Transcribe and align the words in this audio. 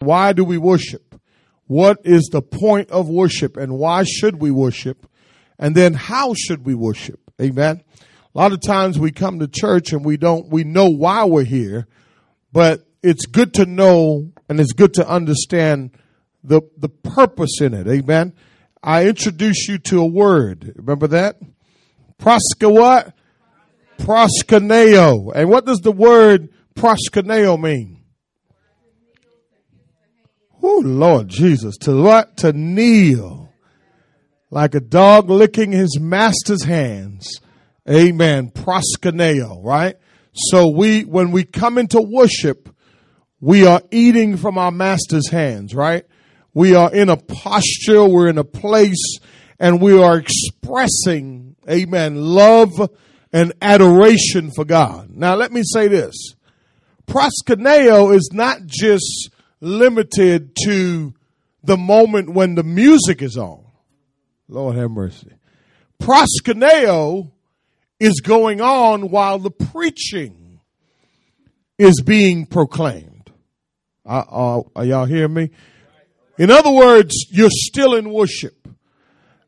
Why 0.00 0.32
do 0.32 0.44
we 0.44 0.58
worship? 0.58 1.14
What 1.66 1.98
is 2.04 2.28
the 2.32 2.42
point 2.42 2.90
of 2.90 3.08
worship 3.08 3.56
and 3.56 3.78
why 3.78 4.04
should 4.04 4.40
we 4.40 4.50
worship? 4.50 5.06
And 5.58 5.74
then 5.74 5.94
how 5.94 6.34
should 6.34 6.64
we 6.64 6.74
worship? 6.74 7.20
Amen. 7.40 7.84
A 8.34 8.38
lot 8.38 8.52
of 8.52 8.60
times 8.60 8.98
we 8.98 9.12
come 9.12 9.38
to 9.40 9.46
church 9.46 9.92
and 9.92 10.04
we 10.04 10.16
don't, 10.16 10.48
we 10.48 10.64
know 10.64 10.88
why 10.88 11.24
we're 11.24 11.44
here, 11.44 11.86
but 12.52 12.86
it's 13.02 13.26
good 13.26 13.54
to 13.54 13.66
know 13.66 14.32
and 14.48 14.58
it's 14.58 14.72
good 14.72 14.94
to 14.94 15.08
understand 15.08 15.90
the, 16.42 16.62
the 16.78 16.88
purpose 16.88 17.60
in 17.60 17.74
it. 17.74 17.86
Amen. 17.86 18.32
I 18.82 19.06
introduce 19.06 19.68
you 19.68 19.78
to 19.78 20.00
a 20.00 20.06
word. 20.06 20.72
Remember 20.76 21.08
that? 21.08 21.36
Proska 22.18 22.72
what? 22.72 23.12
Proskuneo. 23.98 25.32
And 25.34 25.50
what 25.50 25.66
does 25.66 25.80
the 25.80 25.92
word 25.92 26.48
proskuneo 26.74 27.60
mean? 27.60 27.99
Oh, 30.62 30.82
Lord 30.84 31.28
Jesus. 31.28 31.76
To 31.78 32.02
what? 32.02 32.36
To 32.38 32.52
kneel. 32.52 33.52
Like 34.50 34.74
a 34.74 34.80
dog 34.80 35.30
licking 35.30 35.72
his 35.72 35.98
master's 36.00 36.64
hands. 36.64 37.40
Amen. 37.88 38.50
Proskuneo, 38.50 39.64
right? 39.64 39.96
So 40.32 40.70
we, 40.70 41.02
when 41.02 41.30
we 41.30 41.44
come 41.44 41.78
into 41.78 42.00
worship, 42.00 42.68
we 43.40 43.66
are 43.66 43.82
eating 43.90 44.36
from 44.36 44.58
our 44.58 44.70
master's 44.70 45.28
hands, 45.28 45.74
right? 45.74 46.04
We 46.52 46.74
are 46.74 46.92
in 46.92 47.08
a 47.08 47.16
posture, 47.16 48.04
we're 48.04 48.28
in 48.28 48.38
a 48.38 48.44
place, 48.44 49.18
and 49.58 49.80
we 49.80 50.00
are 50.00 50.18
expressing, 50.18 51.56
amen, 51.68 52.16
love 52.16 52.90
and 53.32 53.52
adoration 53.62 54.50
for 54.50 54.64
God. 54.64 55.10
Now 55.10 55.36
let 55.36 55.52
me 55.52 55.62
say 55.64 55.88
this. 55.88 56.34
Proskuneo 57.06 58.14
is 58.14 58.30
not 58.32 58.66
just 58.66 59.30
limited 59.60 60.56
to 60.64 61.14
the 61.62 61.76
moment 61.76 62.30
when 62.30 62.54
the 62.54 62.62
music 62.62 63.22
is 63.22 63.36
on. 63.36 63.64
Lord 64.48 64.76
have 64.76 64.90
mercy. 64.90 65.32
Proskuneo 66.00 67.30
is 67.98 68.20
going 68.20 68.60
on 68.60 69.10
while 69.10 69.38
the 69.38 69.50
preaching 69.50 70.60
is 71.78 72.00
being 72.00 72.46
proclaimed. 72.46 73.30
Uh, 74.04 74.24
uh, 74.28 74.62
are 74.74 74.84
y'all 74.84 75.04
hearing 75.04 75.34
me? 75.34 75.50
In 76.38 76.50
other 76.50 76.70
words, 76.70 77.14
you're 77.30 77.50
still 77.50 77.94
in 77.94 78.10
worship. 78.10 78.56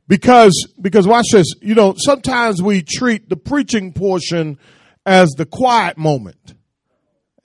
Because, 0.09 0.69
because 0.81 1.07
watch 1.07 1.27
this, 1.33 1.47
you 1.63 1.75
know, 1.75 1.95
sometimes 1.97 2.61
we 2.61 2.83
treat 2.83 3.31
the 3.31 3.37
preaching 3.37 3.93
portion 3.93 4.59
as 5.07 5.31
the 5.31 5.47
quiet 5.47 5.97
moment. 5.97 6.55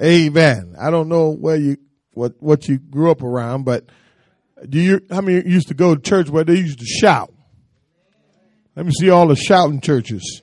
Amen. 0.01 0.75
I 0.77 0.91
don't 0.91 1.07
know 1.07 1.31
where 1.31 1.55
you, 1.55 1.77
what, 2.17 2.33
what 2.41 2.67
you 2.67 2.79
grew 2.79 3.11
up 3.11 3.21
around, 3.21 3.63
but 3.63 3.85
do 4.67 4.79
you, 4.79 5.01
how 5.11 5.21
many 5.21 5.47
used 5.47 5.67
to 5.67 5.75
go 5.75 5.95
to 5.95 6.01
church 6.01 6.29
where 6.29 6.43
they 6.43 6.55
used 6.55 6.79
to 6.79 6.85
shout? 6.85 7.31
Let 8.75 8.85
me 8.85 8.91
see 8.91 9.09
all 9.09 9.27
the 9.27 9.35
shouting 9.35 9.81
churches, 9.81 10.41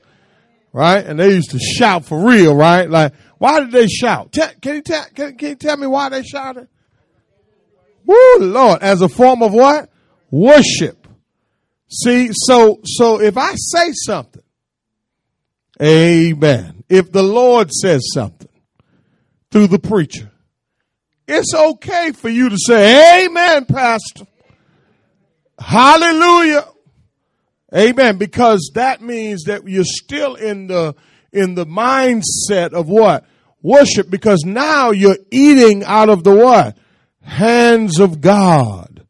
right? 0.73 1.05
And 1.05 1.19
they 1.19 1.35
used 1.35 1.51
to 1.51 1.59
shout 1.59 2.05
for 2.05 2.27
real, 2.27 2.55
right? 2.55 2.89
Like, 2.89 3.13
why 3.39 3.61
did 3.61 3.73
they 3.73 3.89
shout? 3.89 4.33
Can 4.33 4.77
you 4.77 4.83
tell, 4.83 5.05
can, 5.15 5.37
can 5.37 5.49
you 5.51 5.55
tell 5.57 5.77
me 5.77 5.87
why 5.87 6.09
they 6.09 6.23
shouted? 6.23 6.69
Woo, 8.07 8.39
Lord, 8.39 8.83
as 8.83 9.03
a 9.03 9.09
form 9.09 9.43
of 9.43 9.53
what? 9.53 9.91
Worship. 10.31 11.09
See, 11.91 12.31
so, 12.33 12.81
so 12.85 13.21
if 13.21 13.37
I 13.37 13.55
say 13.55 13.93
something, 13.93 14.43
amen. 15.83 16.85
If 16.89 17.11
the 17.11 17.23
Lord 17.23 17.71
says 17.73 18.03
something 18.13 18.49
through 19.51 19.69
the 19.69 19.79
preacher, 19.79 20.31
it's 21.27 21.55
okay 21.55 22.13
for 22.13 22.29
you 22.29 22.51
to 22.51 22.57
say, 22.59 23.25
amen, 23.27 23.65
pastor. 23.67 24.27
Hallelujah. 25.59 26.67
Amen. 27.75 28.19
Because 28.19 28.73
that 28.75 29.03
means 29.03 29.45
that 29.45 29.67
you're 29.67 29.85
still 29.85 30.35
in 30.35 30.67
the, 30.67 30.95
in 31.33 31.55
the 31.55 31.67
mindset 31.67 32.73
of 32.73 32.89
what? 32.89 33.25
Worship. 33.63 34.11
Because 34.11 34.45
now 34.45 34.91
you're 34.91 35.19
eating 35.31 35.83
out 35.85 36.09
of 36.09 36.25
the 36.25 36.35
what? 36.35 36.77
Hands 37.23 37.99
of 37.99 38.21
God. 38.21 39.07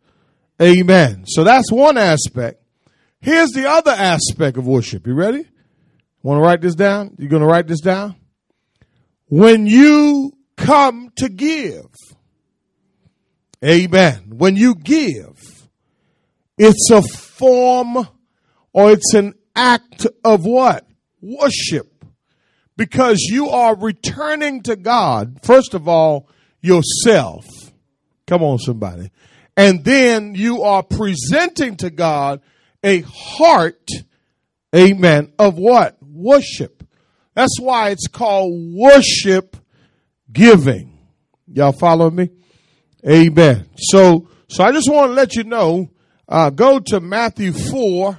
Amen. 0.63 1.25
So 1.27 1.45
that's 1.45 1.73
one 1.73 1.99
aspect. 1.99 2.63
Here's 3.21 3.51
the 3.51 3.69
other 3.69 3.91
aspect 3.91 4.57
of 4.57 4.67
worship. 4.67 5.07
You 5.07 5.15
ready? 5.15 5.47
Want 6.23 6.39
to 6.39 6.43
write 6.43 6.61
this 6.61 6.75
down? 6.75 7.17
You're 7.19 7.31
going 7.31 7.43
to 7.43 7.49
write 7.49 7.67
this 7.67 7.81
down? 7.81 8.17
When 9.27 9.67
you 9.67 10.34
come 10.57 11.11
to 11.17 11.29
give. 11.29 11.87
Amen. 13.65 14.35
When 14.37 14.57
you 14.57 14.75
give, 14.75 15.69
it's 16.59 16.91
a 16.91 17.03
form 17.03 18.09
or 18.73 18.93
it's 18.93 19.15
an 19.15 19.35
act 19.57 20.07
of 20.23 20.45
what? 20.45 20.87
Worship. 21.21 22.05
Because 22.77 23.21
you 23.21 23.49
are 23.49 23.77
returning 23.77 24.63
to 24.65 24.77
God, 24.77 25.39
first 25.43 25.75
of 25.75 25.89
all, 25.89 26.29
yourself. 26.61 27.45
Come 28.27 28.43
on, 28.43 28.59
somebody. 28.59 29.11
And 29.57 29.85
then 29.85 30.35
you 30.35 30.63
are 30.63 30.83
presenting 30.83 31.77
to 31.77 31.91
God 31.91 32.41
a 32.83 33.01
heart, 33.03 33.89
amen, 34.75 35.33
of 35.39 35.57
what? 35.57 35.97
Worship. 36.03 36.83
That's 37.35 37.59
why 37.61 37.91
it's 37.91 38.09
called 38.09 38.53
worship 38.75 39.57
giving. 40.35 40.99
Y'all 41.47 41.73
follow 41.73 42.11
me? 42.11 42.29
Amen. 43.09 43.69
So, 43.77 44.29
so 44.49 44.65
I 44.65 44.73
just 44.73 44.91
want 44.91 45.11
to 45.11 45.15
let 45.15 45.37
you 45.37 45.45
know, 45.45 45.91
uh, 46.29 46.51
go 46.51 46.79
to 46.79 47.01
Matthew 47.01 47.53
4, 47.53 48.19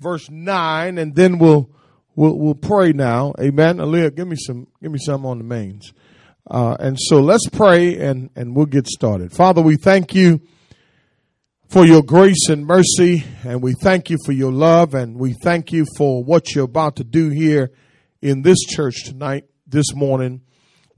verse 0.00 0.30
9, 0.30 0.98
and 0.98 1.14
then 1.14 1.38
we'll, 1.38 1.70
we'll, 2.14 2.38
we'll 2.38 2.54
pray 2.54 2.92
now. 2.92 3.34
Amen. 3.40 3.78
Aaliyah, 3.78 4.14
give 4.14 4.28
me 4.28 4.36
some, 4.36 4.68
give 4.82 4.92
me 4.92 4.98
some 4.98 5.26
on 5.26 5.38
the 5.38 5.44
mains. 5.44 5.92
Uh, 6.50 6.76
and 6.78 6.98
so 7.00 7.20
let's 7.20 7.48
pray 7.48 7.98
and, 7.98 8.30
and 8.36 8.54
we'll 8.54 8.66
get 8.66 8.86
started. 8.86 9.32
Father, 9.32 9.62
we 9.62 9.76
thank 9.76 10.14
you 10.14 10.40
for 11.68 11.86
your 11.86 12.02
grace 12.02 12.48
and 12.50 12.66
mercy, 12.66 13.24
and 13.42 13.62
we 13.62 13.72
thank 13.72 14.10
you 14.10 14.18
for 14.24 14.32
your 14.32 14.52
love, 14.52 14.94
and 14.94 15.18
we 15.18 15.32
thank 15.42 15.72
you 15.72 15.86
for 15.96 16.22
what 16.22 16.54
you're 16.54 16.66
about 16.66 16.96
to 16.96 17.04
do 17.04 17.30
here 17.30 17.72
in 18.20 18.42
this 18.42 18.60
church 18.60 19.04
tonight, 19.04 19.44
this 19.66 19.94
morning. 19.94 20.43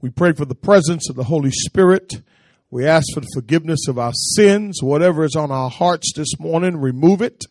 We 0.01 0.09
pray 0.09 0.33
for 0.33 0.45
the 0.45 0.55
presence 0.55 1.09
of 1.09 1.15
the 1.15 1.23
Holy 1.23 1.51
Spirit. 1.51 2.21
We 2.69 2.85
ask 2.85 3.05
for 3.13 3.21
the 3.21 3.31
forgiveness 3.33 3.87
of 3.87 3.97
our 3.97 4.13
sins. 4.13 4.83
Whatever 4.83 5.23
is 5.23 5.35
on 5.35 5.51
our 5.51 5.69
hearts 5.69 6.13
this 6.15 6.39
morning, 6.39 6.77
remove 6.77 7.21
it 7.21 7.43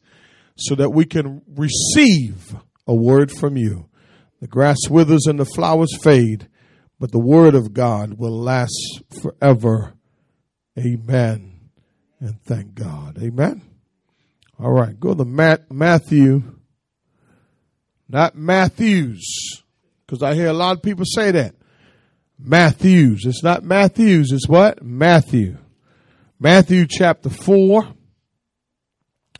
so 0.56 0.74
that 0.74 0.90
we 0.90 1.04
can 1.04 1.42
receive 1.54 2.54
a 2.86 2.94
word 2.94 3.32
from 3.32 3.56
you. 3.56 3.88
The 4.40 4.46
grass 4.46 4.76
withers 4.88 5.26
and 5.26 5.40
the 5.40 5.44
flowers 5.44 5.96
fade, 6.02 6.48
but 7.00 7.10
the 7.12 7.18
word 7.18 7.54
of 7.54 7.72
God 7.72 8.14
will 8.18 8.38
last 8.38 9.02
forever. 9.22 9.94
Amen 10.78 11.70
and 12.20 12.40
thank 12.42 12.74
God. 12.74 13.18
Amen. 13.20 13.62
All 14.58 14.72
right, 14.72 14.98
go 14.98 15.14
to 15.14 15.24
Matt, 15.24 15.70
Matthew, 15.70 16.42
not 18.08 18.36
Matthews, 18.36 19.62
because 20.06 20.22
I 20.22 20.34
hear 20.34 20.48
a 20.48 20.54
lot 20.54 20.76
of 20.76 20.82
people 20.82 21.04
say 21.04 21.30
that. 21.32 21.54
Matthews. 22.38 23.24
It's 23.24 23.42
not 23.42 23.64
Matthews, 23.64 24.32
it's 24.32 24.48
what? 24.48 24.82
Matthew. 24.82 25.58
Matthew 26.38 26.86
chapter 26.86 27.30
4. 27.30 27.88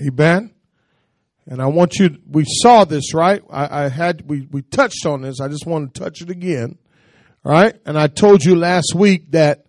Amen. 0.03 0.55
And 1.47 1.63
I 1.63 1.67
want 1.67 1.97
you, 1.97 2.19
we 2.29 2.45
saw 2.47 2.85
this, 2.85 3.15
right? 3.15 3.43
I, 3.51 3.85
I 3.85 3.89
had, 3.89 4.29
we, 4.29 4.49
we 4.51 4.63
touched 4.63 5.07
on 5.07 5.23
this. 5.23 5.41
I 5.41 5.49
just 5.49 5.67
want 5.67 5.95
to 5.95 6.01
touch 6.01 6.21
it 6.21 6.31
again. 6.31 6.79
Right? 7.45 7.77
And 7.87 7.97
I 7.97 8.09
told 8.09 8.45
you 8.45 8.57
last 8.57 8.95
week 8.97 9.31
that 9.31 9.67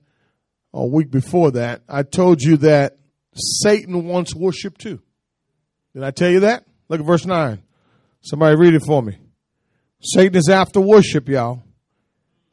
a 0.74 0.86
week 0.86 1.12
before 1.12 1.52
that, 1.52 1.84
I 1.88 2.02
told 2.04 2.42
you 2.42 2.58
that 2.58 2.98
Satan 3.36 4.06
wants 4.06 4.34
worship 4.34 4.78
too. 4.78 5.00
Did 5.94 6.04
I 6.04 6.12
tell 6.12 6.30
you 6.30 6.40
that? 6.42 6.66
Look 6.90 7.00
at 7.00 7.06
verse 7.06 7.26
9. 7.26 7.62
Somebody 8.22 8.56
read 8.58 8.74
it 8.74 8.84
for 8.84 9.04
me. 9.04 9.18
Satan 10.02 10.36
is 10.36 10.50
after 10.50 10.80
worship, 10.80 11.30
y'all. 11.30 11.62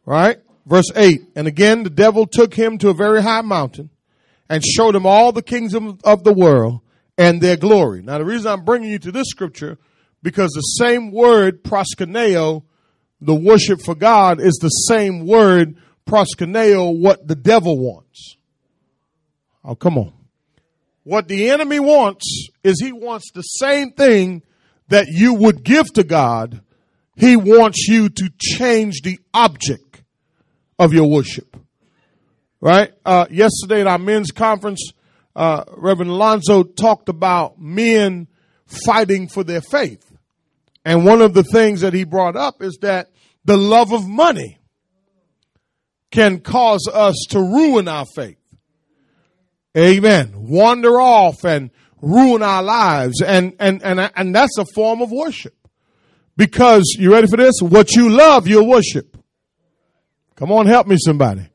Right? 0.05 0.39
Verse 0.67 0.91
8. 0.95 1.21
And 1.37 1.47
again, 1.47 1.83
the 1.83 1.91
devil 1.91 2.27
took 2.27 2.55
him 2.55 2.79
to 2.79 2.91
a 2.91 2.95
very 2.95 3.23
high 3.23 3.43
mountain 3.43 3.91
and 4.49 4.65
showed 4.65 4.95
him 4.95 5.07
all 5.07 5.33
the 5.33 5.43
kingdoms 5.43 6.01
of 6.05 6.25
the 6.25 6.33
world 6.33 6.81
and 7.17 7.41
their 7.41 7.57
glory. 7.57 8.03
Now, 8.03 8.19
the 8.19 8.25
reason 8.25 8.51
I'm 8.51 8.65
bringing 8.65 8.91
you 8.91 8.99
to 9.01 9.13
this 9.13 9.29
scripture, 9.29 9.79
because 10.23 10.51
the 10.51 10.61
same 10.61 11.11
word, 11.11 11.63
proskuneo, 11.63 12.65
the 13.21 13.35
worship 13.35 13.81
for 13.81 13.95
God, 13.95 14.41
is 14.41 14.59
the 14.61 14.69
same 14.69 15.27
word 15.27 15.77
proskuneo, 16.07 16.99
what 16.99 17.27
the 17.27 17.37
devil 17.37 17.79
wants. 17.79 18.37
Oh, 19.65 19.75
come 19.75 19.97
on. 19.99 20.13
What 21.05 21.29
the 21.29 21.51
enemy 21.51 21.81
wants 21.81 22.49
is 22.63 22.81
he 22.81 22.93
wants 22.93 23.31
the 23.33 23.43
same 23.43 23.93
thing 23.93 24.43
that 24.89 25.07
you 25.09 25.35
would 25.35 25.63
give 25.63 25.93
to 25.95 26.05
God. 26.05 26.63
He 27.17 27.37
wants 27.37 27.87
you 27.89 28.09
to 28.09 28.31
change 28.39 29.03
the 29.03 29.21
object 29.33 29.94
of 30.79 30.93
your 30.93 31.09
worship. 31.09 31.57
Right? 32.61 32.93
Uh, 33.05 33.27
yesterday 33.31 33.83
at 33.83 33.87
our 33.87 33.99
men's 33.99 34.31
conference, 34.31 34.93
uh, 35.37 35.65
Reverend 35.77 36.11
Alonzo 36.11 36.63
talked 36.63 37.09
about 37.09 37.61
men 37.61 38.29
fighting 38.67 39.29
for 39.29 39.45
their 39.45 39.61
faith. 39.61 40.11
And 40.85 41.05
one 41.05 41.21
of 41.23 41.35
the 41.35 41.45
things 41.45 41.81
that 41.81 41.93
he 41.93 42.05
brought 42.05 42.37
up 42.37 42.63
is 42.63 42.79
that 42.83 43.11
the 43.45 43.57
love 43.57 43.93
of 43.93 44.09
money 44.09 44.59
can 46.11 46.41
cause 46.41 46.89
us 46.93 47.17
to 47.31 47.41
ruin 47.41 47.89
our 47.89 48.07
faith. 48.15 48.39
Amen. 49.77 50.33
Wander 50.35 51.01
off 51.01 51.45
and 51.45 51.71
ruin 52.01 52.43
our 52.43 52.63
lives. 52.63 53.21
And, 53.21 53.57
and, 53.59 53.83
and, 53.83 54.11
and 54.15 54.35
that's 54.35 54.57
a 54.59 54.65
form 54.75 55.03
of 55.03 55.11
worship. 55.11 55.55
Because, 56.37 56.97
you 56.99 57.13
ready 57.13 57.27
for 57.27 57.37
this? 57.37 57.55
What 57.61 57.93
you 57.93 58.09
love, 58.11 58.47
you'll 58.47 58.69
worship. 58.69 59.14
Come 60.37 60.53
on, 60.53 60.67
help 60.67 60.87
me 60.87 60.97
somebody. 60.99 61.49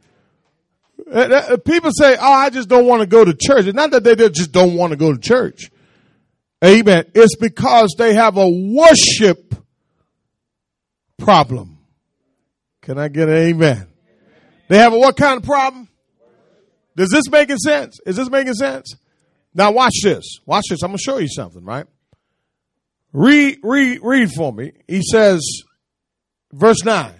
Uh, 1.12 1.20
uh, 1.20 1.58
people 1.58 1.92
say, 1.92 2.16
oh, 2.20 2.32
I 2.32 2.50
just 2.50 2.70
don't 2.70 2.86
want 2.86 3.02
to 3.02 3.08
go 3.08 3.26
to 3.26 3.34
church. 3.34 3.66
It's 3.66 3.76
not 3.76 3.92
that 3.92 4.04
they 4.04 4.16
just 4.30 4.52
don't 4.52 4.76
want 4.76 4.92
to 4.92 4.98
go 4.98 5.12
to 5.12 5.20
church. 5.20 5.72
Amen. 6.64 7.06
It's 7.16 7.36
because 7.36 7.96
they 7.98 8.14
have 8.14 8.38
a 8.38 8.48
worship 8.48 9.56
problem. 11.18 11.78
Can 12.82 12.98
I 12.98 13.08
get 13.08 13.30
an 13.30 13.36
amen? 13.36 13.88
They 14.68 14.78
have 14.78 14.94
a 14.94 15.00
what 15.00 15.18
kind 15.18 15.38
of 15.38 15.44
problem? 15.44 15.88
Does 16.96 17.10
this 17.10 17.30
making 17.30 17.58
sense? 17.58 18.00
Is 18.06 18.18
this 18.18 18.30
making 18.30 18.54
sense? 18.54 18.96
Now 19.54 19.72
watch 19.72 19.94
this. 20.04 20.40
Watch 20.46 20.66
this. 20.70 20.84
I'm 20.84 20.90
going 20.90 20.98
to 20.98 21.04
show 21.04 21.18
you 21.18 21.28
something, 21.28 21.64
right? 21.64 21.86
Read, 23.14 23.60
read, 23.64 24.00
read 24.04 24.32
for 24.32 24.54
me. 24.54 24.74
He 24.88 25.02
says, 25.02 25.42
verse 26.52 26.84
9. 26.84 27.14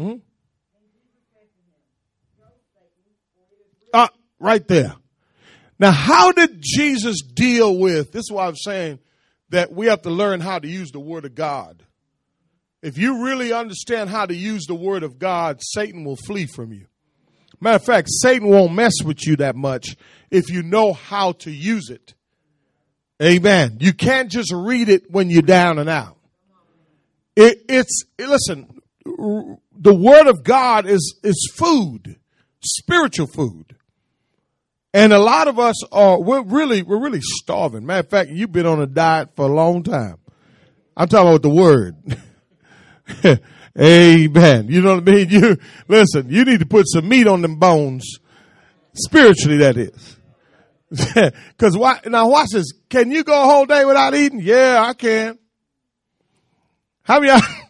Hmm? 0.00 0.14
Uh, 3.92 4.08
right 4.38 4.66
there. 4.66 4.94
Now, 5.78 5.90
how 5.90 6.32
did 6.32 6.62
Jesus 6.62 7.20
deal 7.20 7.76
with 7.76 8.10
this? 8.12 8.22
Is 8.22 8.32
why 8.32 8.46
I'm 8.46 8.56
saying 8.56 9.00
that 9.50 9.72
we 9.72 9.86
have 9.86 10.00
to 10.02 10.10
learn 10.10 10.40
how 10.40 10.58
to 10.58 10.66
use 10.66 10.90
the 10.90 11.00
Word 11.00 11.26
of 11.26 11.34
God. 11.34 11.82
If 12.80 12.96
you 12.96 13.24
really 13.24 13.52
understand 13.52 14.08
how 14.08 14.24
to 14.24 14.34
use 14.34 14.64
the 14.64 14.74
Word 14.74 15.02
of 15.02 15.18
God, 15.18 15.58
Satan 15.60 16.04
will 16.04 16.16
flee 16.16 16.46
from 16.46 16.72
you. 16.72 16.86
Matter 17.60 17.76
of 17.76 17.84
fact, 17.84 18.08
Satan 18.10 18.48
won't 18.48 18.72
mess 18.72 18.94
with 19.04 19.26
you 19.26 19.36
that 19.36 19.54
much 19.54 19.96
if 20.30 20.48
you 20.48 20.62
know 20.62 20.94
how 20.94 21.32
to 21.32 21.50
use 21.50 21.90
it. 21.90 22.14
Amen. 23.22 23.76
You 23.80 23.92
can't 23.92 24.30
just 24.30 24.50
read 24.50 24.88
it 24.88 25.10
when 25.10 25.28
you're 25.28 25.42
down 25.42 25.78
and 25.78 25.90
out. 25.90 26.16
It, 27.36 27.66
it's 27.68 28.04
listen 28.18 28.80
the 29.80 29.94
word 29.94 30.26
of 30.28 30.44
God 30.44 30.86
is, 30.86 31.18
is 31.24 31.52
food, 31.56 32.16
spiritual 32.62 33.26
food. 33.26 33.74
And 34.92 35.12
a 35.12 35.18
lot 35.18 35.48
of 35.48 35.58
us 35.58 35.82
are, 35.90 36.20
we're 36.20 36.42
really, 36.42 36.82
we're 36.82 37.00
really 37.00 37.22
starving. 37.22 37.86
Matter 37.86 38.00
of 38.00 38.10
fact, 38.10 38.30
you've 38.30 38.52
been 38.52 38.66
on 38.66 38.80
a 38.80 38.86
diet 38.86 39.30
for 39.34 39.46
a 39.46 39.52
long 39.52 39.82
time. 39.82 40.16
I'm 40.96 41.08
talking 41.08 41.28
about 41.28 41.42
the 41.42 41.48
word. 41.48 41.96
Amen. 43.80 44.68
You 44.68 44.82
know 44.82 44.96
what 44.96 45.08
I 45.08 45.12
mean? 45.12 45.30
You, 45.30 45.56
listen, 45.88 46.28
you 46.28 46.44
need 46.44 46.60
to 46.60 46.66
put 46.66 46.86
some 46.88 47.08
meat 47.08 47.26
on 47.26 47.40
them 47.40 47.56
bones. 47.56 48.18
Spiritually, 48.94 49.58
that 49.58 49.76
is. 49.76 50.16
Cause 51.56 51.78
why, 51.78 52.00
now 52.04 52.28
watch 52.28 52.48
this. 52.52 52.72
Can 52.88 53.12
you 53.12 53.22
go 53.22 53.40
a 53.40 53.46
whole 53.46 53.64
day 53.64 53.84
without 53.84 54.14
eating? 54.14 54.40
Yeah, 54.40 54.84
I 54.84 54.92
can. 54.92 55.38
How 57.02 57.20
many, 57.20 57.40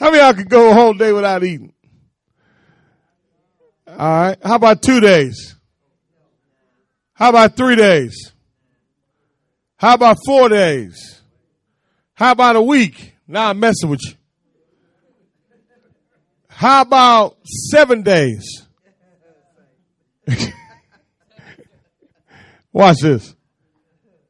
How 0.00 0.10
many 0.10 0.22
y'all 0.22 0.32
could 0.32 0.48
go 0.48 0.70
a 0.70 0.72
whole 0.72 0.94
day 0.94 1.12
without 1.12 1.44
eating? 1.44 1.74
All 3.86 3.96
right. 3.98 4.38
How 4.42 4.54
about 4.54 4.80
two 4.80 4.98
days? 4.98 5.54
How 7.12 7.28
about 7.28 7.54
three 7.54 7.76
days? 7.76 8.32
How 9.76 9.92
about 9.92 10.16
four 10.24 10.48
days? 10.48 11.20
How 12.14 12.32
about 12.32 12.56
a 12.56 12.62
week? 12.62 13.12
Now 13.28 13.50
I'm 13.50 13.60
messing 13.60 13.90
with 13.90 14.00
you. 14.02 14.14
How 16.48 16.80
about 16.80 17.36
seven 17.70 18.02
days? 18.02 18.66
watch 22.72 22.96
this. 23.02 23.34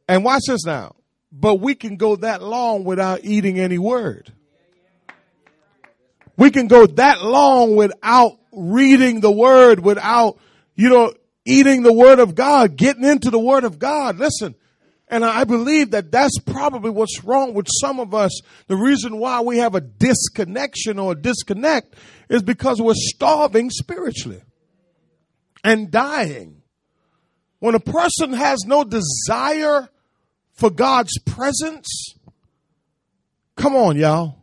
And 0.09 0.25
watch 0.25 0.43
this 0.49 0.67
now. 0.67 0.97
But 1.31 1.61
we 1.61 1.77
can 1.77 1.95
go 1.95 2.17
that 2.17 2.43
long 2.43 2.83
without 2.83 3.21
eating 3.23 3.61
any 3.61 3.79
word. 3.79 4.33
We 6.41 6.51
can 6.51 6.69
go 6.69 6.87
that 6.87 7.23
long 7.23 7.77
without 7.77 8.39
reading 8.51 9.21
the 9.21 9.31
word, 9.31 9.81
without, 9.81 10.39
you 10.75 10.89
know, 10.89 11.13
eating 11.45 11.83
the 11.83 11.93
word 11.93 12.19
of 12.19 12.35
God, 12.35 12.77
getting 12.77 13.05
into 13.05 13.31
the 13.31 13.39
word 13.39 13.65
of 13.65 13.79
God. 13.79 14.17
Listen. 14.17 14.55
And 15.07 15.23
I 15.23 15.45
believe 15.45 15.91
that 15.91 16.11
that's 16.11 16.39
probably 16.39 16.89
what's 16.89 17.23
wrong 17.25 17.53
with 17.53 17.67
some 17.69 18.01
of 18.01 18.15
us. 18.15 18.41
The 18.69 18.77
reason 18.77 19.19
why 19.19 19.43
we 19.43 19.59
have 19.59 19.75
a 19.75 19.83
disconnection 19.83 20.99
or 20.99 21.13
a 21.13 21.15
disconnect 21.15 21.95
is 22.31 22.43
because 22.43 22.81
we're 22.81 22.95
starving 22.95 23.69
spiritually 23.69 24.41
and 25.63 25.91
dying. 25.91 26.63
When 27.59 27.75
a 27.75 27.81
person 27.81 28.33
has 28.33 28.61
no 28.65 28.83
desire 28.83 29.91
for 30.55 30.71
God's 30.71 31.19
presence, 31.19 32.15
come 33.57 33.77
on, 33.77 33.99
y'all 33.99 34.40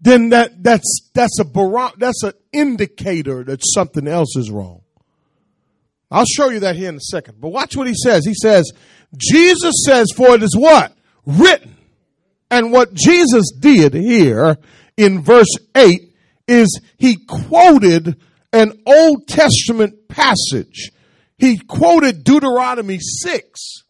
then 0.00 0.30
that, 0.30 0.62
that's, 0.62 1.10
that's 1.14 1.38
a 1.40 1.44
bar- 1.44 1.92
that's 1.98 2.22
an 2.22 2.32
indicator 2.52 3.44
that 3.44 3.60
something 3.74 4.08
else 4.08 4.36
is 4.36 4.50
wrong. 4.50 4.82
I'll 6.10 6.24
show 6.24 6.50
you 6.50 6.60
that 6.60 6.76
here 6.76 6.88
in 6.88 6.96
a 6.96 7.00
second. 7.00 7.40
But 7.40 7.50
watch 7.50 7.76
what 7.76 7.86
he 7.86 7.94
says. 7.94 8.24
He 8.26 8.34
says, 8.34 8.72
Jesus 9.16 9.74
says, 9.86 10.08
for 10.16 10.34
it 10.34 10.42
is 10.42 10.56
what? 10.56 10.92
Written. 11.24 11.76
And 12.50 12.72
what 12.72 12.94
Jesus 12.94 13.52
did 13.58 13.94
here 13.94 14.58
in 14.96 15.22
verse 15.22 15.54
8 15.76 16.14
is 16.48 16.80
he 16.98 17.16
quoted 17.16 18.20
an 18.52 18.82
Old 18.86 19.28
Testament 19.28 20.08
passage. 20.08 20.90
He 21.38 21.58
quoted 21.58 22.24
Deuteronomy 22.24 22.98
6. 22.98 23.84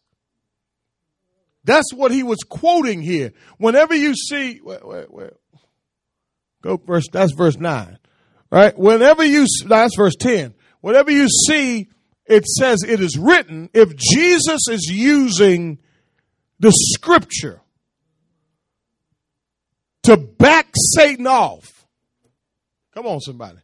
That's 1.63 1.93
what 1.93 2.11
he 2.11 2.23
was 2.23 2.39
quoting 2.47 3.01
here. 3.01 3.33
Whenever 3.57 3.95
you 3.95 4.15
see, 4.15 4.61
wait, 4.63 4.85
wait, 4.85 5.11
wait, 5.11 5.31
Go 6.61 6.77
verse, 6.77 7.05
that's 7.11 7.33
verse 7.33 7.57
9. 7.57 7.97
Right? 8.51 8.77
Whenever 8.77 9.23
you, 9.23 9.45
that's 9.65 9.95
verse 9.95 10.15
10. 10.15 10.53
Whatever 10.81 11.11
you 11.11 11.27
see, 11.47 11.89
it 12.25 12.45
says 12.45 12.83
it 12.87 12.99
is 12.99 13.17
written. 13.17 13.69
If 13.73 13.95
Jesus 13.95 14.67
is 14.69 14.89
using 14.91 15.79
the 16.59 16.71
scripture 16.71 17.61
to 20.03 20.17
back 20.17 20.67
Satan 20.95 21.27
off, 21.27 21.85
come 22.93 23.05
on, 23.05 23.19
somebody, 23.19 23.59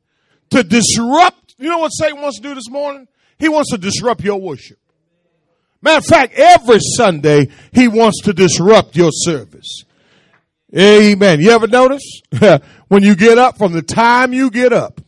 to 0.51 0.63
disrupt, 0.63 1.55
you 1.57 1.69
know 1.69 1.79
what 1.79 1.89
Satan 1.89 2.21
wants 2.21 2.37
to 2.37 2.43
do 2.43 2.55
this 2.55 2.69
morning? 2.69 3.07
He 3.39 3.49
wants 3.49 3.71
to 3.71 3.77
disrupt 3.77 4.21
your 4.23 4.39
worship. 4.39 4.79
Matter 5.81 5.99
of 5.99 6.05
fact, 6.05 6.33
every 6.33 6.79
Sunday, 6.79 7.49
he 7.71 7.87
wants 7.87 8.21
to 8.23 8.33
disrupt 8.33 8.95
your 8.95 9.11
service. 9.11 9.83
Amen. 10.75 11.39
You 11.39 11.51
ever 11.51 11.67
notice? 11.67 12.21
when 12.87 13.03
you 13.03 13.15
get 13.15 13.37
up, 13.37 13.57
from 13.57 13.73
the 13.73 13.81
time 13.81 14.33
you 14.33 14.49
get 14.49 14.73
up, 14.73 14.99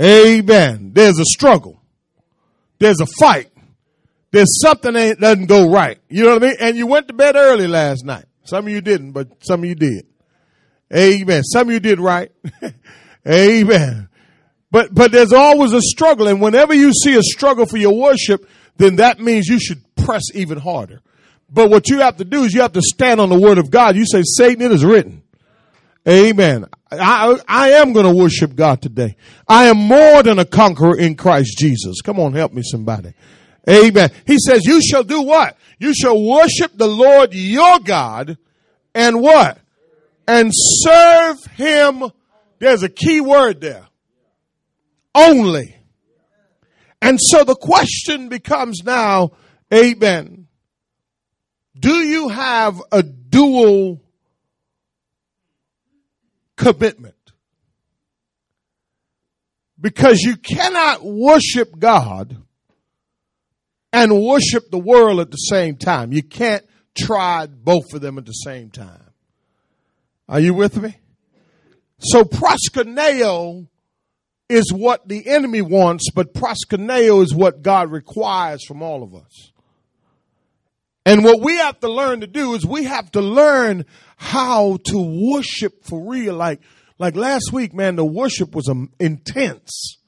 amen, 0.00 0.90
there's 0.92 1.18
a 1.18 1.24
struggle. 1.24 1.80
There's 2.78 3.00
a 3.00 3.06
fight. 3.06 3.50
There's 4.32 4.60
something 4.60 4.92
that 4.94 5.20
doesn't 5.20 5.46
go 5.46 5.70
right. 5.70 5.98
You 6.08 6.24
know 6.24 6.34
what 6.34 6.42
I 6.42 6.46
mean? 6.48 6.56
And 6.60 6.76
you 6.76 6.86
went 6.86 7.08
to 7.08 7.14
bed 7.14 7.36
early 7.36 7.66
last 7.66 8.04
night. 8.04 8.26
Some 8.44 8.66
of 8.66 8.72
you 8.72 8.80
didn't, 8.80 9.12
but 9.12 9.28
some 9.44 9.62
of 9.62 9.68
you 9.68 9.74
did. 9.74 10.06
Amen. 10.94 11.42
Some 11.42 11.68
of 11.68 11.72
you 11.72 11.80
did 11.80 11.98
right. 11.98 12.30
amen. 13.28 14.08
But, 14.70 14.94
but 14.94 15.10
there's 15.10 15.32
always 15.32 15.72
a 15.72 15.80
struggle. 15.80 16.28
And 16.28 16.40
whenever 16.40 16.74
you 16.74 16.92
see 16.92 17.16
a 17.16 17.22
struggle 17.22 17.66
for 17.66 17.76
your 17.76 17.96
worship, 17.96 18.48
then 18.76 18.96
that 18.96 19.20
means 19.20 19.48
you 19.48 19.58
should 19.58 19.82
press 19.96 20.22
even 20.34 20.58
harder. 20.58 21.00
But 21.48 21.70
what 21.70 21.88
you 21.88 22.00
have 22.00 22.16
to 22.16 22.24
do 22.24 22.42
is 22.42 22.52
you 22.52 22.62
have 22.62 22.72
to 22.72 22.82
stand 22.82 23.20
on 23.20 23.28
the 23.28 23.38
word 23.38 23.58
of 23.58 23.70
God. 23.70 23.96
You 23.96 24.04
say, 24.04 24.22
Satan, 24.24 24.62
it 24.62 24.72
is 24.72 24.84
written. 24.84 25.22
Amen. 26.08 26.66
I, 26.90 27.38
I 27.48 27.70
am 27.70 27.92
going 27.92 28.06
to 28.06 28.14
worship 28.14 28.54
God 28.54 28.80
today. 28.80 29.16
I 29.48 29.66
am 29.66 29.76
more 29.76 30.22
than 30.22 30.38
a 30.38 30.44
conqueror 30.44 30.96
in 30.96 31.16
Christ 31.16 31.58
Jesus. 31.58 32.00
Come 32.00 32.20
on, 32.20 32.32
help 32.32 32.52
me 32.52 32.62
somebody. 32.64 33.12
Amen. 33.68 34.10
He 34.24 34.38
says, 34.38 34.64
you 34.64 34.80
shall 34.80 35.02
do 35.02 35.22
what? 35.22 35.56
You 35.78 35.94
shall 35.94 36.20
worship 36.20 36.72
the 36.76 36.86
Lord 36.86 37.34
your 37.34 37.80
God 37.80 38.38
and 38.94 39.20
what? 39.20 39.58
And 40.28 40.52
serve 40.54 41.44
him. 41.56 42.04
There's 42.58 42.82
a 42.82 42.88
key 42.88 43.20
word 43.20 43.60
there. 43.60 43.86
Only. 45.14 45.76
And 47.02 47.18
so 47.20 47.44
the 47.44 47.56
question 47.56 48.28
becomes 48.28 48.82
now, 48.84 49.32
amen. 49.72 50.45
Do 51.78 51.94
you 51.94 52.28
have 52.28 52.80
a 52.90 53.02
dual 53.02 54.00
commitment? 56.56 57.14
Because 59.78 60.22
you 60.22 60.36
cannot 60.36 61.04
worship 61.04 61.78
God 61.78 62.36
and 63.92 64.24
worship 64.24 64.70
the 64.70 64.78
world 64.78 65.20
at 65.20 65.30
the 65.30 65.36
same 65.36 65.76
time. 65.76 66.12
You 66.12 66.22
can't 66.22 66.64
try 66.96 67.46
both 67.46 67.92
of 67.92 68.00
them 68.00 68.18
at 68.18 68.26
the 68.26 68.32
same 68.32 68.70
time. 68.70 69.10
Are 70.28 70.40
you 70.40 70.54
with 70.54 70.80
me? 70.80 70.96
So 71.98 72.24
proskuneo 72.24 73.68
is 74.48 74.72
what 74.72 75.08
the 75.08 75.28
enemy 75.28 75.62
wants, 75.62 76.10
but 76.14 76.34
proskuneo 76.34 77.22
is 77.22 77.34
what 77.34 77.62
God 77.62 77.90
requires 77.90 78.64
from 78.66 78.82
all 78.82 79.02
of 79.02 79.14
us. 79.14 79.52
And 81.06 81.22
what 81.22 81.40
we 81.40 81.56
have 81.58 81.78
to 81.80 81.88
learn 81.88 82.22
to 82.22 82.26
do 82.26 82.54
is 82.54 82.66
we 82.66 82.82
have 82.82 83.12
to 83.12 83.20
learn 83.20 83.86
how 84.16 84.78
to 84.86 85.32
worship 85.32 85.84
for 85.84 86.10
real. 86.10 86.34
Like, 86.34 86.60
like 86.98 87.14
last 87.14 87.50
week, 87.52 87.72
man, 87.72 87.94
the 87.94 88.04
worship 88.04 88.56
was 88.56 88.68
um, 88.68 88.90
intense. 88.98 89.98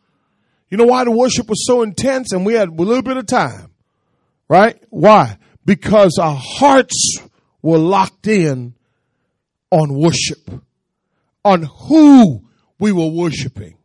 You 0.69 0.77
know 0.77 0.87
why 0.87 1.05
the 1.05 1.13
worship 1.13 1.49
was 1.49 1.65
so 1.65 1.83
intense 1.83 2.33
and 2.33 2.45
we 2.45 2.55
had 2.55 2.69
a 2.69 2.73
little 2.73 3.03
bit 3.03 3.17
of 3.17 3.27
time? 3.27 3.71
Right? 4.49 4.83
Why? 4.91 5.39
Because 5.65 6.19
our 6.21 6.37
hearts 6.37 7.21
were 7.63 7.79
locked 7.79 8.27
in 8.27 8.75
on 9.71 9.95
worship, 9.95 10.51
on 11.45 11.63
who 11.63 12.43
we 12.81 12.91
were 12.91 13.07
worshiping. 13.07 13.79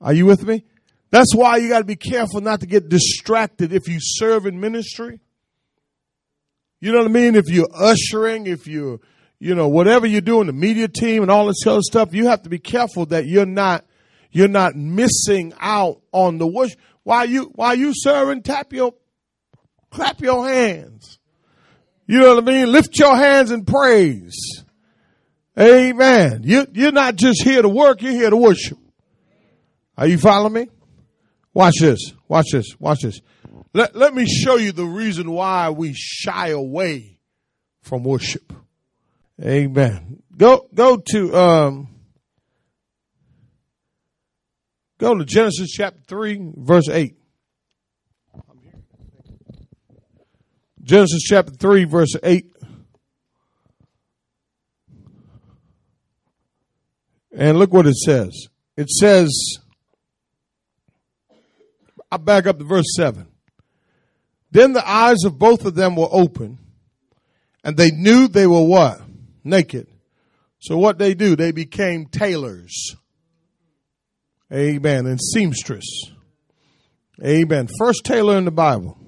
Are 0.00 0.14
you 0.14 0.24
with 0.24 0.42
me? 0.42 0.64
That's 1.10 1.34
why 1.34 1.58
you 1.58 1.68
got 1.68 1.80
to 1.80 1.84
be 1.84 1.96
careful 1.96 2.40
not 2.40 2.60
to 2.60 2.66
get 2.66 2.88
distracted 2.88 3.74
if 3.74 3.88
you 3.88 3.98
serve 4.00 4.46
in 4.46 4.58
ministry. 4.58 5.20
You 6.86 6.92
know 6.92 6.98
what 6.98 7.08
I 7.08 7.10
mean? 7.10 7.34
If 7.34 7.48
you're 7.48 7.66
ushering, 7.74 8.46
if 8.46 8.68
you're, 8.68 9.00
you 9.40 9.56
know, 9.56 9.66
whatever 9.66 10.06
you're 10.06 10.20
doing, 10.20 10.46
the 10.46 10.52
media 10.52 10.86
team 10.86 11.22
and 11.22 11.32
all 11.32 11.48
this 11.48 11.66
other 11.66 11.80
stuff, 11.82 12.14
you 12.14 12.28
have 12.28 12.42
to 12.42 12.48
be 12.48 12.60
careful 12.60 13.06
that 13.06 13.26
you're 13.26 13.44
not, 13.44 13.84
you're 14.30 14.46
not 14.46 14.76
missing 14.76 15.52
out 15.58 16.00
on 16.12 16.38
the 16.38 16.46
worship. 16.46 16.78
While 17.02 17.26
you, 17.26 17.50
while 17.56 17.74
you 17.74 17.90
serving, 17.92 18.42
tap 18.44 18.72
your, 18.72 18.94
clap 19.90 20.20
your 20.20 20.48
hands. 20.48 21.18
You 22.06 22.20
know 22.20 22.36
what 22.36 22.44
I 22.44 22.52
mean? 22.52 22.70
Lift 22.70 22.96
your 22.96 23.16
hands 23.16 23.50
in 23.50 23.64
praise. 23.64 24.62
Amen. 25.58 26.42
You, 26.44 26.68
you're 26.72 26.92
not 26.92 27.16
just 27.16 27.42
here 27.42 27.62
to 27.62 27.68
work, 27.68 28.00
you're 28.00 28.12
here 28.12 28.30
to 28.30 28.36
worship. 28.36 28.78
Are 29.98 30.06
you 30.06 30.18
following 30.18 30.52
me? 30.52 30.68
Watch 31.52 31.80
this. 31.80 32.12
Watch 32.28 32.52
this. 32.52 32.76
Watch 32.78 33.00
this. 33.00 33.20
Let, 33.76 33.94
let 33.94 34.14
me 34.14 34.24
show 34.24 34.56
you 34.56 34.72
the 34.72 34.86
reason 34.86 35.30
why 35.30 35.68
we 35.68 35.92
shy 35.92 36.48
away 36.48 37.18
from 37.82 38.04
worship. 38.04 38.50
Amen. 39.38 40.22
Go, 40.34 40.66
go 40.72 40.96
to, 40.96 41.36
um, 41.36 41.88
go 44.96 45.14
to 45.14 45.26
Genesis 45.26 45.72
chapter 45.72 46.00
3, 46.08 46.52
verse 46.56 46.88
8. 46.88 47.18
Genesis 50.82 51.22
chapter 51.24 51.52
3, 51.52 51.84
verse 51.84 52.16
8. 52.22 52.50
And 57.36 57.58
look 57.58 57.74
what 57.74 57.86
it 57.86 57.96
says. 57.96 58.48
It 58.78 58.88
says, 58.88 59.58
I 62.10 62.16
back 62.16 62.46
up 62.46 62.56
to 62.56 62.64
verse 62.64 62.86
7. 62.96 63.26
Then 64.50 64.72
the 64.72 64.88
eyes 64.88 65.24
of 65.24 65.38
both 65.38 65.64
of 65.64 65.74
them 65.74 65.96
were 65.96 66.08
open, 66.10 66.58
and 67.64 67.76
they 67.76 67.90
knew 67.90 68.28
they 68.28 68.46
were 68.46 68.64
what? 68.64 69.00
Naked. 69.44 69.88
So 70.60 70.76
what 70.76 70.98
they 70.98 71.14
do, 71.14 71.36
they 71.36 71.52
became 71.52 72.06
tailors. 72.06 72.96
Amen. 74.52 75.06
And 75.06 75.20
seamstress. 75.20 75.86
Amen. 77.24 77.68
First 77.78 78.04
tailor 78.04 78.38
in 78.38 78.44
the 78.44 78.50
Bible. 78.50 78.98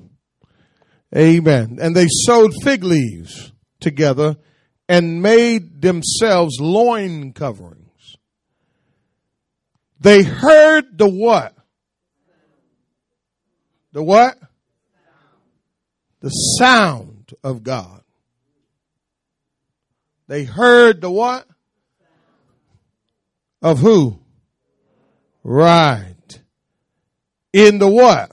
Amen. 1.17 1.79
And 1.81 1.95
they 1.95 2.07
sewed 2.09 2.53
fig 2.63 2.85
leaves 2.85 3.53
together 3.81 4.37
and 4.89 5.23
made 5.23 5.81
themselves 5.83 6.59
loin 6.61 7.33
coverings. 7.33 8.17
They 10.01 10.23
heard 10.23 10.97
the 10.97 11.09
what? 11.09 11.55
The 13.93 14.03
what? 14.03 14.39
The 16.21 16.31
sound 16.31 17.33
of 17.45 17.63
God. 17.63 18.03
They 20.27 20.45
heard 20.45 21.01
the 21.01 21.11
what? 21.11 21.47
Of 23.63 23.79
who? 23.79 24.19
Right. 25.43 26.15
In 27.53 27.79
the 27.79 27.89
what? 27.89 28.31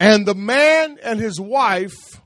And 0.00 0.26
the 0.26 0.34
man 0.34 0.98
and 1.02 1.20
his 1.20 1.40
wife 1.40 2.20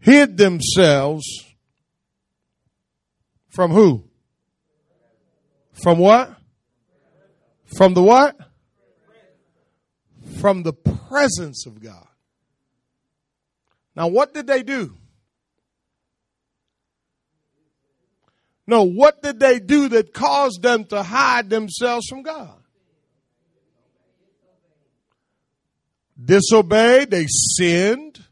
hid 0.00 0.36
themselves 0.36 1.24
from 3.50 3.72
who? 3.72 4.04
From 5.72 5.98
what? 5.98 6.34
From 7.76 7.94
the 7.94 8.02
what? 8.02 8.36
From 10.42 10.62
the 10.62 10.74
presence 10.74 11.64
of 11.66 11.82
God. 11.82 12.06
Now, 13.96 14.08
what 14.08 14.34
did 14.34 14.46
they 14.46 14.62
do? 14.62 14.98
No, 18.66 18.84
what 18.84 19.22
did 19.22 19.40
they 19.40 19.58
do 19.58 19.88
that 19.88 20.12
caused 20.12 20.62
them 20.62 20.84
to 20.86 21.02
hide 21.02 21.48
themselves 21.48 22.06
from 22.08 22.22
God? 22.22 22.62
disobeyed, 26.24 27.10
they 27.10 27.26
sinned. 27.28 28.24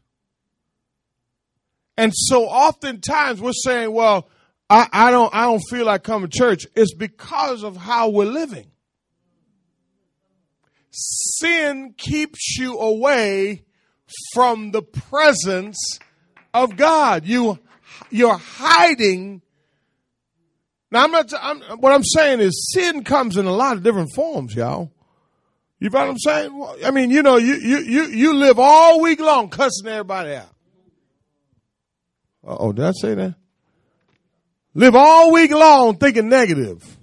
And 1.97 2.11
so 2.15 2.45
oftentimes 2.45 3.41
we're 3.41 3.51
saying, 3.53 3.91
well, 3.91 4.27
I, 4.69 4.87
I, 4.91 5.11
don't 5.11 5.33
I 5.35 5.45
don't 5.45 5.61
feel 5.69 5.85
like 5.85 6.03
coming 6.03 6.29
to 6.29 6.37
church. 6.37 6.65
It's 6.75 6.93
because 6.93 7.63
of 7.63 7.75
how 7.75 8.09
we're 8.09 8.25
living. 8.25 8.70
Sin 10.91 11.93
keeps 11.97 12.57
you 12.57 12.77
away 12.77 13.63
from 14.33 14.71
the 14.71 14.81
presence 14.81 15.99
of 16.53 16.75
God. 16.75 17.25
You 17.25 17.59
you're 18.09 18.37
hiding. 18.37 19.41
Now 20.91 21.05
I'm 21.05 21.11
not. 21.11 21.33
I'm, 21.39 21.61
what 21.79 21.93
I'm 21.93 22.03
saying 22.03 22.41
is 22.41 22.71
sin 22.73 23.03
comes 23.03 23.37
in 23.37 23.45
a 23.45 23.53
lot 23.53 23.77
of 23.77 23.83
different 23.83 24.11
forms, 24.13 24.53
y'all. 24.53 24.91
You 25.81 25.89
know 25.89 25.99
what 25.99 26.09
I'm 26.09 26.19
saying? 26.19 26.67
I 26.85 26.91
mean, 26.91 27.09
you 27.09 27.23
know, 27.23 27.37
you, 27.37 27.55
you, 27.55 27.79
you, 27.79 28.05
you 28.05 28.33
live 28.35 28.59
all 28.59 29.01
week 29.01 29.19
long 29.19 29.49
cussing 29.49 29.87
everybody 29.87 30.35
out. 30.35 30.53
oh, 32.43 32.71
did 32.71 32.85
I 32.85 32.91
say 32.91 33.15
that? 33.15 33.33
Live 34.75 34.95
all 34.95 35.31
week 35.31 35.49
long 35.49 35.97
thinking 35.97 36.29
negative. 36.29 36.97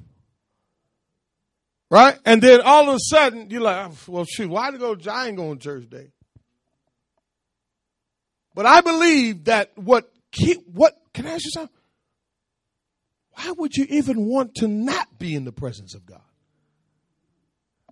Right? 1.91 2.19
And 2.25 2.43
then 2.43 2.61
all 2.61 2.89
of 2.89 2.97
a 2.97 2.99
sudden, 3.01 3.49
you're 3.51 3.63
like, 3.63 3.93
well, 4.07 4.25
shoot, 4.25 4.51
why 4.51 4.71
to 4.71 4.79
go? 4.79 4.97
I 5.11 5.29
ain't 5.29 5.39
to 5.39 5.57
church 5.57 5.89
day. 5.89 6.11
But 8.55 8.67
I 8.67 8.81
believe 8.81 9.45
that 9.45 9.73
what 9.77 10.13
keep, 10.33 10.59
what, 10.73 10.95
can 11.15 11.27
I 11.27 11.35
ask 11.35 11.45
you 11.45 11.51
something? 11.53 11.75
Why 13.33 13.53
would 13.53 13.77
you 13.77 13.87
even 13.89 14.27
want 14.27 14.57
to 14.57 14.69
not 14.69 15.19
be 15.19 15.35
in 15.35 15.45
the 15.45 15.53
presence 15.53 15.95
of 15.95 16.05
God? 16.05 16.21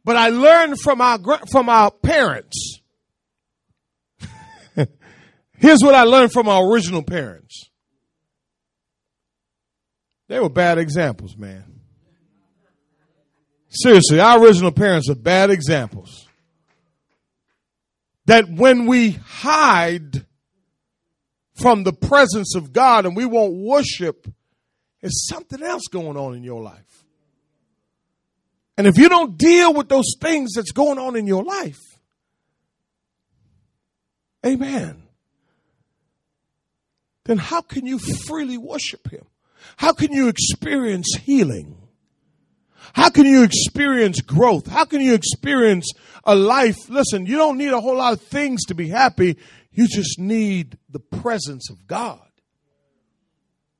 But 0.05 0.17
I 0.17 0.29
learned 0.29 0.81
from 0.81 1.01
our, 1.01 1.19
from 1.51 1.69
our 1.69 1.91
parents. 1.91 2.81
Here's 5.53 5.83
what 5.83 5.95
I 5.95 6.03
learned 6.03 6.33
from 6.33 6.49
our 6.49 6.65
original 6.65 7.03
parents. 7.03 7.71
They 10.29 10.41
were 10.41 10.49
bad 10.49 10.79
examples, 10.79 11.37
man. 11.37 11.76
Seriously, 13.83 14.21
our 14.21 14.43
original 14.43 14.73
parents 14.73 15.11
are 15.11 15.15
bad 15.15 15.51
examples. 15.51 16.27
That 18.25 18.49
when 18.49 18.87
we 18.87 19.13
hide 19.13 20.25
from 21.55 21.85
the 21.85 21.93
presence 21.93 22.55
of 22.55 22.73
God 22.73 23.07
and 23.07 23.15
we 23.15 23.27
won't 23.27 23.55
worship, 23.55 24.27
there's 25.01 25.27
something 25.29 25.63
else 25.63 25.83
going 25.91 26.17
on 26.17 26.35
in 26.35 26.43
your 26.43 26.63
life. 26.63 27.05
And 28.79 28.87
if 28.87 28.99
you 28.99 29.09
don't 29.09 29.39
deal 29.39 29.73
with 29.73 29.89
those 29.89 30.17
things 30.21 30.53
that's 30.55 30.73
going 30.73 30.99
on 30.99 31.17
in 31.17 31.27
your 31.27 31.45
life, 31.45 31.81
amen, 34.45 35.03
then 37.25 37.39
how 37.39 37.61
can 37.61 37.87
you 37.87 37.99
freely 37.99 38.59
worship 38.59 39.11
Him? 39.11 39.27
How 39.77 39.93
can 39.93 40.13
you 40.13 40.29
experience 40.29 41.15
healing? 41.23 41.76
How 42.93 43.11
can 43.11 43.27
you 43.27 43.43
experience 43.43 44.21
growth? 44.21 44.67
How 44.67 44.85
can 44.85 45.01
you 45.01 45.15
experience 45.15 45.91
a 46.25 46.35
life? 46.35 46.89
Listen, 46.89 47.27
you 47.27 47.37
don't 47.37 47.59
need 47.59 47.73
a 47.73 47.81
whole 47.81 47.97
lot 47.97 48.13
of 48.13 48.21
things 48.21 48.65
to 48.67 48.75
be 48.75 48.89
happy. 48.89 49.37
You 49.71 49.87
just 49.89 50.19
need 50.19 50.79
the 50.89 51.01
presence 51.01 51.71
of 51.71 51.87
God. 51.87 52.21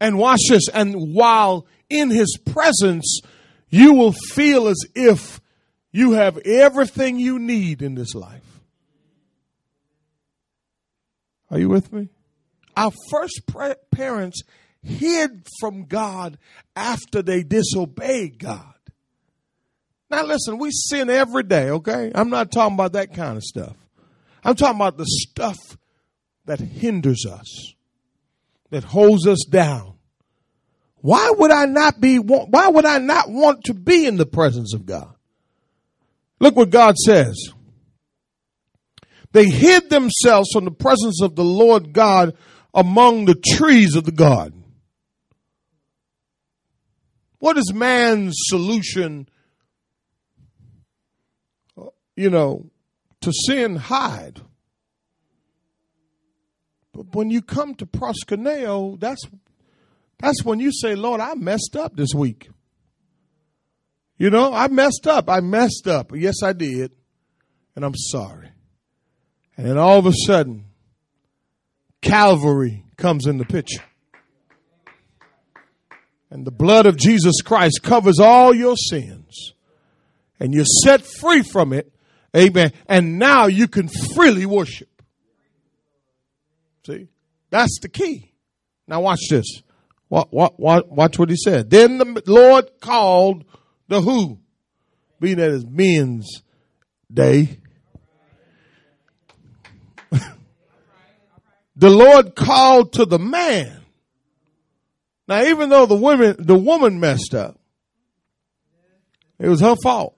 And 0.01 0.19
watch 0.19 0.41
this. 0.49 0.69
And 0.69 1.15
while 1.15 1.67
in 1.89 2.11
his 2.11 2.39
presence, 2.45 3.21
you 3.71 3.95
will 3.95 4.13
feel 4.13 4.69
as 4.69 4.85
if 4.95 5.41
you 5.91 6.13
have 6.13 6.37
everything 6.39 7.19
you 7.19 7.39
need 7.39 7.81
in 7.81 7.95
this 7.95 8.15
life. 8.15 8.61
Are 11.51 11.59
you 11.59 11.69
with 11.69 11.93
me? 11.93 12.09
Our 12.77 12.93
first 13.11 13.43
parents 13.91 14.43
hid 14.83 15.47
from 15.61 15.85
God 15.87 16.39
after 16.75 17.23
they 17.23 17.43
disobeyed 17.43 18.39
God. 18.39 18.75
Now, 20.11 20.25
listen, 20.25 20.59
we 20.59 20.71
sin 20.71 21.11
every 21.11 21.43
day, 21.43 21.71
okay? 21.71 22.13
I'm 22.15 22.31
not 22.31 22.53
talking 22.53 22.75
about 22.75 22.93
that 22.93 23.15
kind 23.15 23.37
of 23.37 23.43
stuff. 23.43 23.77
I'm 24.45 24.55
talking 24.55 24.77
about 24.77 24.97
the 24.97 25.07
stuff 25.07 25.57
that 26.45 26.61
hinders 26.61 27.27
us, 27.27 27.75
that 28.71 28.85
holds 28.85 29.27
us 29.27 29.45
down. 29.51 29.95
Why 30.97 31.33
would 31.37 31.51
I 31.51 31.67
not 31.67 32.01
be, 32.01 32.19
why 32.19 32.69
would 32.69 32.87
I 32.87 32.99
not 32.99 33.31
want 33.31 33.65
to 33.65 33.75
be 33.75 34.07
in 34.07 34.17
the 34.17 34.27
presence 34.27 34.75
of 34.75 34.87
God? 34.87 35.13
Look 36.41 36.57
what 36.57 36.71
God 36.71 36.97
says. 36.97 37.37
They 39.33 39.47
hid 39.47 39.91
themselves 39.91 40.49
from 40.53 40.65
the 40.65 40.71
presence 40.71 41.21
of 41.21 41.35
the 41.35 41.45
Lord 41.45 41.93
God 41.93 42.37
among 42.73 43.25
the 43.25 43.35
trees 43.35 43.97
of 43.97 44.05
the 44.05 44.13
garden. 44.13 44.65
What 47.39 47.59
is 47.59 47.73
man's 47.73 48.35
solution, 48.47 49.29
you 52.17 52.31
know, 52.31 52.67
to 53.21 53.33
sin? 53.33 53.77
Hide. 53.77 54.41
But 56.93 57.15
when 57.15 57.31
you 57.31 57.43
come 57.43 57.75
to 57.77 57.87
proskuneo, 57.87 58.99
that's 58.99 59.23
that's 60.19 60.43
when 60.45 60.61
you 60.61 60.73
say, 60.73 60.95
Lord, 60.95 61.21
I 61.21 61.35
messed 61.35 61.77
up 61.77 61.97
this 61.97 62.15
week. 62.15 62.49
You 64.17 64.31
know, 64.31 64.53
I 64.53 64.69
messed 64.69 65.07
up. 65.07 65.29
I 65.29 65.41
messed 65.41 65.87
up. 65.87 66.11
Yes, 66.15 66.37
I 66.43 66.55
did. 66.55 66.93
And 67.75 67.85
I'm 67.85 67.95
sorry. 67.95 68.51
And 69.57 69.67
then 69.67 69.77
all 69.77 69.99
of 69.99 70.07
a 70.07 70.13
sudden, 70.25 70.67
Calvary 72.01 72.85
comes 72.97 73.27
in 73.27 73.37
the 73.39 73.45
picture. 73.45 73.85
And 76.31 76.47
the 76.47 76.51
blood 76.51 76.87
of 76.87 76.97
Jesus 76.97 77.43
Christ 77.43 77.81
covers 77.83 78.19
all 78.19 78.55
your 78.55 78.77
sins. 78.77 79.53
And 80.41 80.55
you're 80.55 80.65
set 80.85 81.03
free 81.03 81.43
from 81.43 81.73
it. 81.73 81.93
Amen. 82.37 82.73
And 82.87 83.19
now 83.19 83.47
you 83.47 83.67
can 83.69 83.89
freely 84.15 84.47
worship. 84.47 84.91
See? 86.87 87.09
That's 87.51 87.79
the 87.81 87.89
key. 87.89 88.33
Now 88.87 89.01
watch 89.01 89.21
this. 89.31 89.63
What, 90.09 90.33
watch 90.33 91.19
what 91.19 91.31
he 91.31 91.37
said. 91.37 91.71
Then 91.71 91.99
the 91.99 92.23
Lord 92.27 92.81
called 92.81 93.45
the 93.89 94.01
who? 94.01 94.39
Being 95.19 95.39
that 95.39 95.51
is 95.51 95.65
men's 95.67 96.43
day. 97.13 97.59
the 100.11 101.91
Lord 101.91 102.37
called 102.37 102.93
to 102.95 103.05
the 103.05 103.19
man. 103.19 103.81
Now, 105.27 105.43
even 105.43 105.71
though 105.71 105.87
the 105.87 105.97
woman, 105.97 106.37
the 106.39 106.55
woman 106.55 107.01
messed 107.01 107.35
up, 107.35 107.59
it 109.39 109.49
was 109.49 109.61
her 109.61 109.75
fault. 109.83 110.16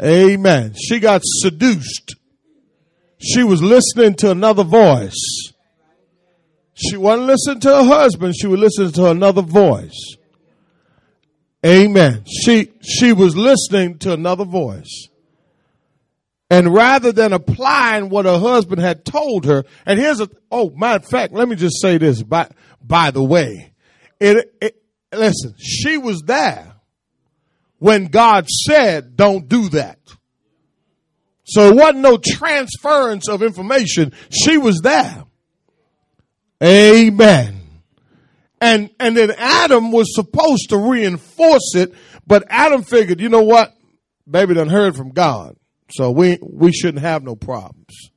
Amen. 0.00 0.74
She 0.74 1.00
got 1.00 1.20
seduced. 1.24 2.16
She 3.18 3.44
was 3.44 3.62
listening 3.62 4.14
to 4.16 4.30
another 4.30 4.64
voice. 4.64 5.52
She 6.74 6.96
wasn't 6.96 7.26
listening 7.28 7.60
to 7.60 7.76
her 7.76 7.84
husband. 7.84 8.34
She 8.36 8.46
was 8.46 8.60
listening 8.60 8.92
to 8.92 9.10
another 9.10 9.42
voice. 9.42 10.16
Amen. 11.64 12.24
She, 12.26 12.72
she 12.80 13.12
was 13.12 13.36
listening 13.36 13.98
to 13.98 14.12
another 14.12 14.44
voice. 14.44 15.08
And 16.50 16.74
rather 16.74 17.12
than 17.12 17.32
applying 17.32 18.08
what 18.08 18.24
her 18.24 18.38
husband 18.38 18.80
had 18.80 19.04
told 19.04 19.44
her, 19.44 19.64
and 19.86 19.98
here's 19.98 20.20
a, 20.20 20.28
oh, 20.50 20.70
matter 20.70 21.02
of 21.02 21.08
fact, 21.08 21.32
let 21.32 21.48
me 21.48 21.56
just 21.56 21.80
say 21.80 21.98
this 21.98 22.22
by, 22.22 22.50
by 22.82 23.10
the 23.10 23.22
way. 23.22 23.72
It, 24.20 24.52
it, 24.60 24.82
listen, 25.12 25.54
she 25.58 25.96
was 25.96 26.22
there 26.26 26.71
when 27.82 28.04
God 28.06 28.46
said, 28.48 29.16
don't 29.16 29.48
do 29.48 29.68
that. 29.70 29.98
So 31.42 31.66
it 31.66 31.74
wasn't 31.74 31.98
no 31.98 32.16
transference 32.16 33.28
of 33.28 33.42
information. 33.42 34.12
She 34.30 34.56
was 34.56 34.82
there. 34.82 35.24
Amen. 36.62 37.60
And, 38.60 38.90
and 39.00 39.16
then 39.16 39.32
Adam 39.36 39.90
was 39.90 40.14
supposed 40.14 40.68
to 40.68 40.78
reinforce 40.78 41.74
it, 41.74 41.92
but 42.24 42.44
Adam 42.48 42.84
figured, 42.84 43.20
you 43.20 43.28
know 43.28 43.42
what? 43.42 43.74
Baby 44.30 44.54
done 44.54 44.68
heard 44.68 44.94
from 44.94 45.10
God. 45.10 45.56
So 45.90 46.12
we, 46.12 46.38
we 46.40 46.70
shouldn't 46.72 47.02
have 47.02 47.24
no 47.24 47.34
problems. 47.34 48.12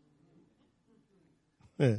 Yeah. 1.80 1.96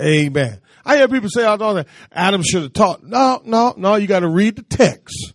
Amen. 0.00 0.62
I 0.86 0.96
hear 0.96 1.08
people 1.08 1.28
say 1.28 1.44
all 1.44 1.58
that 1.74 1.88
Adam 2.10 2.42
should 2.42 2.62
have 2.62 2.72
taught. 2.72 3.04
No, 3.04 3.42
no, 3.44 3.74
no, 3.76 3.96
you 3.96 4.06
got 4.06 4.20
to 4.20 4.30
read 4.30 4.56
the 4.56 4.62
text. 4.62 5.34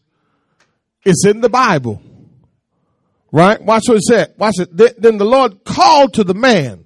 It's 1.08 1.26
in 1.26 1.40
the 1.40 1.48
Bible. 1.48 2.02
Right? 3.32 3.62
Watch 3.62 3.84
what 3.88 3.96
it 3.96 4.04
said. 4.04 4.34
Watch 4.38 4.56
it. 4.60 4.76
Then 4.76 5.18
the 5.18 5.26
Lord 5.26 5.64
called 5.64 6.16
to 6.16 6.26
the 6.26 6.34
man. 6.34 6.86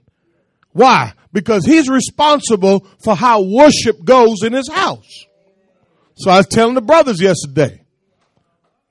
Why? 0.74 1.14
Because 1.34 1.66
he's 1.66 1.90
responsible 1.90 2.86
for 3.04 3.16
how 3.16 3.42
worship 3.42 4.04
goes 4.04 4.44
in 4.44 4.54
his 4.54 4.70
house. 4.70 5.26
So 6.16 6.30
I 6.30 6.38
was 6.38 6.48
telling 6.48 6.76
the 6.76 6.82
brothers 6.82 7.20
yesterday, 7.20 7.82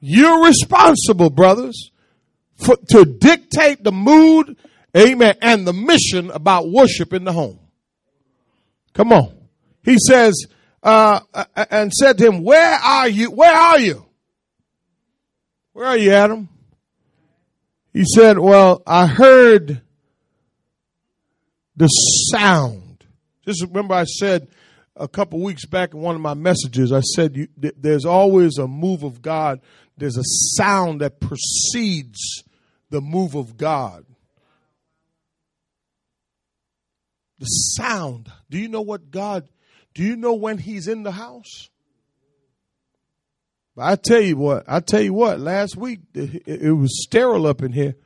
you're 0.01 0.45
responsible, 0.45 1.31
brothers, 1.31 1.93
for, 2.57 2.77
to 2.89 3.05
dictate 3.05 3.85
the 3.85 3.93
mood, 3.93 4.57
amen, 4.97 5.37
and 5.41 5.65
the 5.65 5.73
mission 5.73 6.31
about 6.33 6.71
worship 6.71 7.13
in 7.13 7.23
the 7.23 7.33
home. 7.33 7.61
Come 8.95 9.13
on. 9.13 9.33
He 9.85 9.97
says, 10.09 10.35
uh, 10.83 11.21
and 11.71 11.93
said 11.93 12.19
to 12.19 12.27
him, 12.27 12.43
where 12.43 12.75
are 12.75 13.09
you? 13.09 13.31
Where 13.31 13.55
are 13.55 13.79
you? 13.79 14.07
Where 15.81 15.89
are 15.89 15.97
you, 15.97 16.13
Adam? 16.13 16.51
He 17.95 18.05
said, 18.15 18.39
well, 18.39 18.83
I 18.87 19.07
heard 19.07 19.81
the 21.75 21.87
sound. 21.87 23.07
Just 23.47 23.63
remember 23.63 23.95
I 23.95 24.05
said 24.05 24.49
a 24.95 25.09
couple 25.09 25.41
weeks 25.41 25.65
back 25.65 25.95
in 25.95 26.01
one 26.01 26.15
of 26.15 26.21
my 26.21 26.35
messages, 26.35 26.93
I 26.93 27.01
said 27.01 27.35
you, 27.35 27.49
th- 27.59 27.73
there's 27.79 28.05
always 28.05 28.59
a 28.59 28.69
move 28.69 29.05
of 29.05 29.23
God. 29.23 29.63
There's 29.97 30.19
a 30.19 30.23
sound 30.59 31.01
that 31.01 31.19
precedes 31.19 32.45
the 32.91 33.01
move 33.01 33.35
of 33.35 33.57
God. 33.57 34.05
The 37.39 37.47
sound. 37.47 38.31
Do 38.51 38.59
you 38.59 38.69
know 38.69 38.83
what 38.83 39.11
God, 39.11 39.49
do 39.95 40.03
you 40.03 40.17
know 40.17 40.35
when 40.35 40.59
He's 40.59 40.89
in 40.89 41.05
the 41.05 41.13
house? 41.13 41.71
I 43.81 43.97
tell 43.97 44.21
you 44.21 44.37
what, 44.37 44.65
I 44.69 44.81
tell 44.81 45.01
you 45.01 45.13
what, 45.13 45.41
last 45.41 45.77
week 45.77 46.01
it 46.15 46.77
was 46.77 47.03
sterile 47.03 47.47
up 47.47 47.63
in 47.63 47.73
here. 47.73 47.97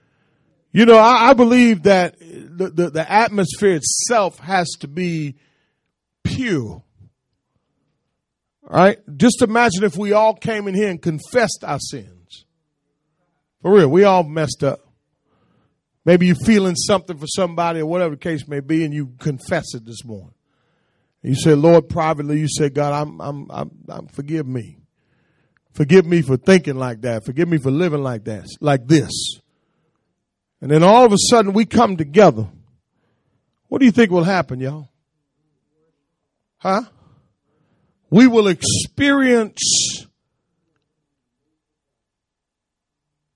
You 0.72 0.86
know, 0.86 0.96
I, 0.96 1.30
I 1.30 1.32
believe 1.34 1.84
that 1.84 2.18
the, 2.18 2.68
the, 2.68 2.90
the, 2.90 3.10
atmosphere 3.10 3.74
itself 3.76 4.40
has 4.40 4.68
to 4.80 4.88
be 4.88 5.36
pure. 6.24 6.82
All 8.68 8.70
right? 8.70 8.98
Just 9.16 9.40
imagine 9.40 9.84
if 9.84 9.96
we 9.96 10.12
all 10.12 10.34
came 10.34 10.66
in 10.66 10.74
here 10.74 10.90
and 10.90 11.00
confessed 11.00 11.62
our 11.62 11.78
sins. 11.78 12.44
For 13.62 13.72
real, 13.72 13.88
we 13.88 14.02
all 14.02 14.24
messed 14.24 14.64
up. 14.64 14.80
Maybe 16.04 16.26
you're 16.26 16.36
feeling 16.44 16.74
something 16.74 17.18
for 17.18 17.26
somebody 17.28 17.80
or 17.80 17.86
whatever 17.86 18.16
the 18.16 18.20
case 18.20 18.46
may 18.48 18.60
be, 18.60 18.84
and 18.84 18.92
you 18.92 19.14
confess 19.20 19.74
it 19.74 19.86
this 19.86 20.04
morning. 20.04 20.34
You 21.22 21.34
say, 21.36 21.54
Lord, 21.54 21.88
privately, 21.88 22.40
you 22.40 22.48
say, 22.48 22.68
God, 22.68 22.92
I'm, 22.92 23.20
I'm, 23.20 23.50
I'm, 23.50 23.70
I'm, 23.88 24.06
forgive 24.08 24.46
me. 24.46 24.78
Forgive 25.74 26.06
me 26.06 26.22
for 26.22 26.36
thinking 26.36 26.76
like 26.76 27.00
that. 27.00 27.24
Forgive 27.24 27.48
me 27.48 27.58
for 27.58 27.70
living 27.70 28.02
like 28.02 28.24
that, 28.24 28.46
like 28.60 28.86
this. 28.86 29.10
And 30.60 30.70
then 30.70 30.82
all 30.84 31.04
of 31.04 31.12
a 31.12 31.16
sudden 31.18 31.52
we 31.52 31.66
come 31.66 31.96
together. 31.96 32.46
What 33.68 33.80
do 33.80 33.84
you 33.84 33.92
think 33.92 34.12
will 34.12 34.24
happen, 34.24 34.60
y'all? 34.60 34.88
Huh? 36.58 36.82
We 38.08 38.28
will 38.28 38.46
experience 38.46 40.06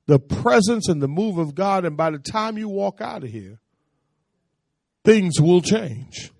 the 0.06 0.20
presence 0.20 0.88
and 0.88 1.02
the 1.02 1.08
move 1.08 1.38
of 1.38 1.54
God, 1.54 1.84
and 1.84 1.96
by 1.96 2.10
the 2.10 2.18
time 2.18 2.56
you 2.56 2.68
walk 2.68 3.00
out 3.00 3.24
of 3.24 3.30
here, 3.30 3.58
things 5.04 5.40
will 5.40 5.60
change. 5.60 6.30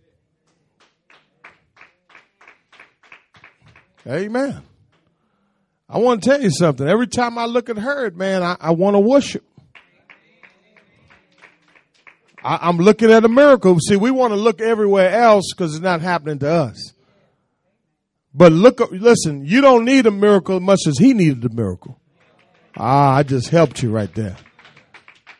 Amen. 4.06 4.62
I 5.88 5.98
want 5.98 6.22
to 6.22 6.28
tell 6.28 6.42
you 6.42 6.50
something. 6.50 6.86
Every 6.86 7.06
time 7.06 7.38
I 7.38 7.46
look 7.46 7.70
at 7.70 7.78
her, 7.78 8.10
man, 8.10 8.42
I, 8.42 8.56
I 8.60 8.70
want 8.72 8.94
to 8.94 9.00
worship. 9.00 9.44
I, 12.44 12.68
am 12.68 12.76
looking 12.76 13.10
at 13.10 13.24
a 13.24 13.28
miracle. 13.28 13.78
See, 13.80 13.96
we 13.96 14.10
want 14.10 14.32
to 14.32 14.36
look 14.36 14.60
everywhere 14.60 15.10
else 15.10 15.52
because 15.52 15.74
it's 15.74 15.82
not 15.82 16.00
happening 16.00 16.38
to 16.40 16.50
us. 16.50 16.92
But 18.34 18.52
look, 18.52 18.80
listen, 18.92 19.44
you 19.44 19.60
don't 19.60 19.84
need 19.84 20.06
a 20.06 20.10
miracle 20.10 20.56
as 20.56 20.62
much 20.62 20.80
as 20.86 20.98
he 20.98 21.14
needed 21.14 21.44
a 21.44 21.54
miracle. 21.54 21.98
Ah, 22.76 23.16
I 23.16 23.22
just 23.22 23.48
helped 23.48 23.82
you 23.82 23.90
right 23.90 24.14
there. 24.14 24.36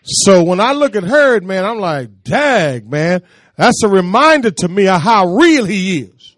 So 0.02 0.42
when 0.42 0.58
I 0.58 0.72
look 0.72 0.96
at 0.96 1.04
her, 1.04 1.40
man, 1.40 1.64
I'm 1.64 1.78
like, 1.78 2.24
dag, 2.24 2.90
man, 2.90 3.22
that's 3.56 3.82
a 3.84 3.88
reminder 3.88 4.50
to 4.50 4.68
me 4.68 4.88
of 4.88 5.02
how 5.02 5.26
real 5.34 5.64
he 5.64 6.00
is. 6.00 6.36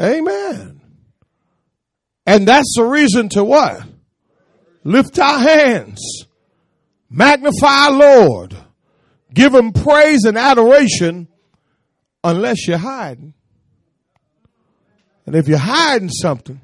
Amen. 0.00 0.80
And 2.26 2.46
that's 2.46 2.74
the 2.76 2.84
reason 2.84 3.28
to 3.30 3.44
what? 3.44 3.82
Lift 4.84 5.18
our 5.18 5.38
hands. 5.38 6.26
Magnify 7.10 7.88
Lord. 7.88 8.56
Give 9.32 9.54
him 9.54 9.72
praise 9.72 10.24
and 10.24 10.36
adoration 10.36 11.28
unless 12.24 12.66
you're 12.66 12.78
hiding. 12.78 13.34
And 15.26 15.36
if 15.36 15.48
you're 15.48 15.58
hiding 15.58 16.10
something, 16.10 16.60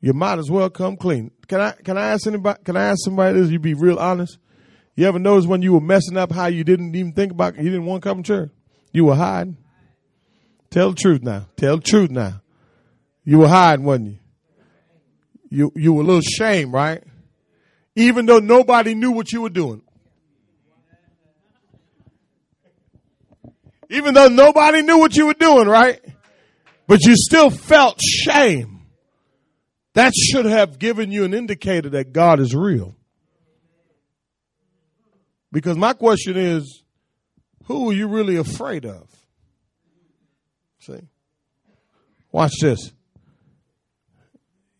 you 0.00 0.12
might 0.12 0.38
as 0.38 0.50
well 0.50 0.68
come 0.68 0.96
clean. 0.96 1.30
Can 1.46 1.60
I 1.60 1.72
can 1.72 1.96
I 1.96 2.08
ask 2.08 2.26
anybody 2.26 2.60
can 2.64 2.76
I 2.76 2.84
ask 2.84 2.98
somebody 3.04 3.38
this? 3.38 3.50
You 3.50 3.58
be 3.58 3.74
real 3.74 3.98
honest. 3.98 4.38
You 4.96 5.06
ever 5.06 5.18
notice 5.18 5.46
when 5.46 5.62
you 5.62 5.72
were 5.72 5.80
messing 5.80 6.16
up 6.16 6.32
how 6.32 6.46
you 6.46 6.64
didn't 6.64 6.94
even 6.94 7.12
think 7.12 7.32
about 7.32 7.56
you 7.56 7.64
didn't 7.64 7.86
want 7.86 8.02
to 8.02 8.08
come 8.08 8.22
to 8.22 8.26
church? 8.26 8.50
You 8.92 9.06
were 9.06 9.14
hiding. 9.14 9.56
Tell 10.72 10.90
the 10.90 10.96
truth 10.96 11.22
now. 11.22 11.46
Tell 11.56 11.76
the 11.76 11.82
truth 11.82 12.10
now. 12.10 12.40
You 13.24 13.40
were 13.40 13.48
hiding, 13.48 13.84
wasn't 13.84 14.08
you? 14.08 14.18
You 15.50 15.72
you 15.76 15.92
were 15.92 16.02
a 16.02 16.06
little 16.06 16.22
shame, 16.22 16.74
right? 16.74 17.04
Even 17.94 18.24
though 18.24 18.38
nobody 18.38 18.94
knew 18.94 19.10
what 19.10 19.30
you 19.32 19.42
were 19.42 19.50
doing. 19.50 19.82
Even 23.90 24.14
though 24.14 24.28
nobody 24.28 24.80
knew 24.80 24.98
what 24.98 25.14
you 25.14 25.26
were 25.26 25.34
doing, 25.34 25.68
right? 25.68 26.00
But 26.86 27.04
you 27.04 27.16
still 27.16 27.50
felt 27.50 28.00
shame. 28.00 28.86
That 29.92 30.14
should 30.14 30.46
have 30.46 30.78
given 30.78 31.12
you 31.12 31.24
an 31.24 31.34
indicator 31.34 31.90
that 31.90 32.14
God 32.14 32.40
is 32.40 32.54
real. 32.54 32.96
Because 35.52 35.76
my 35.76 35.92
question 35.92 36.38
is, 36.38 36.82
who 37.64 37.90
are 37.90 37.92
you 37.92 38.08
really 38.08 38.36
afraid 38.36 38.86
of? 38.86 39.06
See? 40.82 41.00
Watch 42.32 42.54
this. 42.60 42.92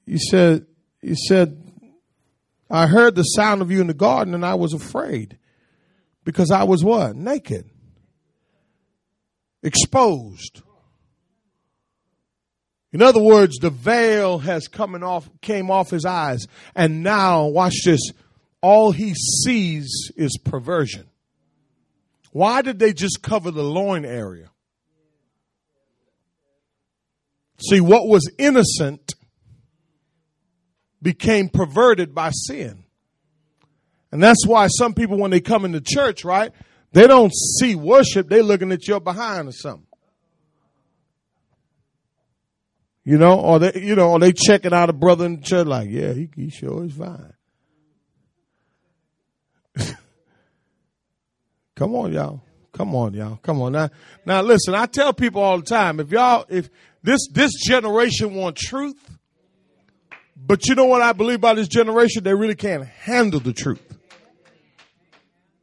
He 0.05 0.19
said, 0.19 0.67
he 1.01 1.15
said, 1.15 1.63
I 2.69 2.89
heard 2.89 3.15
the 3.15 3.23
sound 3.23 3.63
of 3.63 3.71
you 3.71 3.81
in 3.81 3.87
the 3.87 3.95
garden 3.95 4.35
and 4.35 4.45
I 4.45 4.55
was 4.55 4.73
afraid 4.73 5.39
because 6.25 6.51
I 6.51 6.65
was 6.65 6.83
what? 6.83 7.15
Naked. 7.15 7.71
Exposed. 9.63 10.63
In 12.93 13.01
other 13.01 13.23
words, 13.23 13.59
the 13.59 13.71
veil 13.71 14.39
has 14.39 14.67
coming 14.69 15.03
off, 15.03 15.31
came 15.41 15.71
off 15.71 15.91
his 15.91 16.05
eyes. 16.05 16.47
And 16.75 17.03
now, 17.03 17.47
watch 17.47 17.77
this. 17.85 18.01
All 18.61 18.93
he 18.93 19.15
sees 19.15 20.11
is 20.17 20.37
perversion. 20.45 21.09
Why 22.33 22.61
did 22.63 22.79
they 22.79 22.93
just 22.93 23.23
cover 23.23 23.51
the 23.51 23.63
loin 23.63 24.05
area? 24.05 24.52
See, 27.59 27.81
what 27.81 28.09
was 28.09 28.31
innocent 28.39 29.15
became 31.01 31.49
perverted 31.49 32.15
by 32.15 32.31
sin. 32.31 32.85
And 34.13 34.23
that's 34.23 34.47
why 34.47 34.69
some 34.69 34.95
people, 34.95 35.19
when 35.19 35.31
they 35.31 35.41
come 35.41 35.65
into 35.65 35.81
church, 35.81 36.25
right, 36.25 36.53
they 36.93 37.07
don't 37.07 37.33
see 37.35 37.75
worship, 37.75 38.29
they're 38.29 38.43
looking 38.43 38.71
at 38.71 38.87
your 38.87 39.01
behind 39.01 39.49
or 39.49 39.53
something. 39.53 39.87
You 43.05 43.19
know, 43.19 43.41
or 43.41 43.59
they, 43.59 43.81
you 43.81 43.97
know, 43.97 44.13
or 44.13 44.21
they 44.21 44.33
checking 44.33 44.73
out 44.73 44.89
a 44.89 44.93
brother 44.93 45.27
in 45.27 45.37
the 45.37 45.43
church 45.43 45.67
like, 45.67 45.89
yeah, 45.91 46.13
he, 46.13 46.29
he 46.37 46.51
sure 46.51 46.85
is 46.85 46.93
fine. 46.93 47.33
Come 51.75 51.97
on, 51.97 52.13
y'all. 52.13 52.43
Come 52.73 52.95
on, 52.95 53.13
y'all. 53.15 53.41
Come 53.43 53.61
on. 53.61 53.73
Now, 53.73 53.91
now 54.25 54.43
listen, 54.43 54.75
I 54.75 54.87
tell 54.87 55.13
people 55.13 55.43
all 55.43 55.59
the 55.59 55.65
time, 55.65 55.99
if 55.99 56.13
y'all, 56.13 56.45
if 56.49 56.71
this, 57.03 57.29
this 57.33 57.53
generation 57.55 58.35
want 58.35 58.57
truth, 58.57 59.19
but 60.37 60.67
you 60.67 60.75
know 60.75 60.87
what 60.87 61.03
I 61.03 61.13
believe 61.13 61.37
about 61.37 61.57
this 61.57 61.69
generation? 61.69 62.25
They 62.25 62.35
really 62.35 62.55
can't 62.55 62.85
handle 62.85 63.41
the 63.41 63.53
truth. 63.53 63.81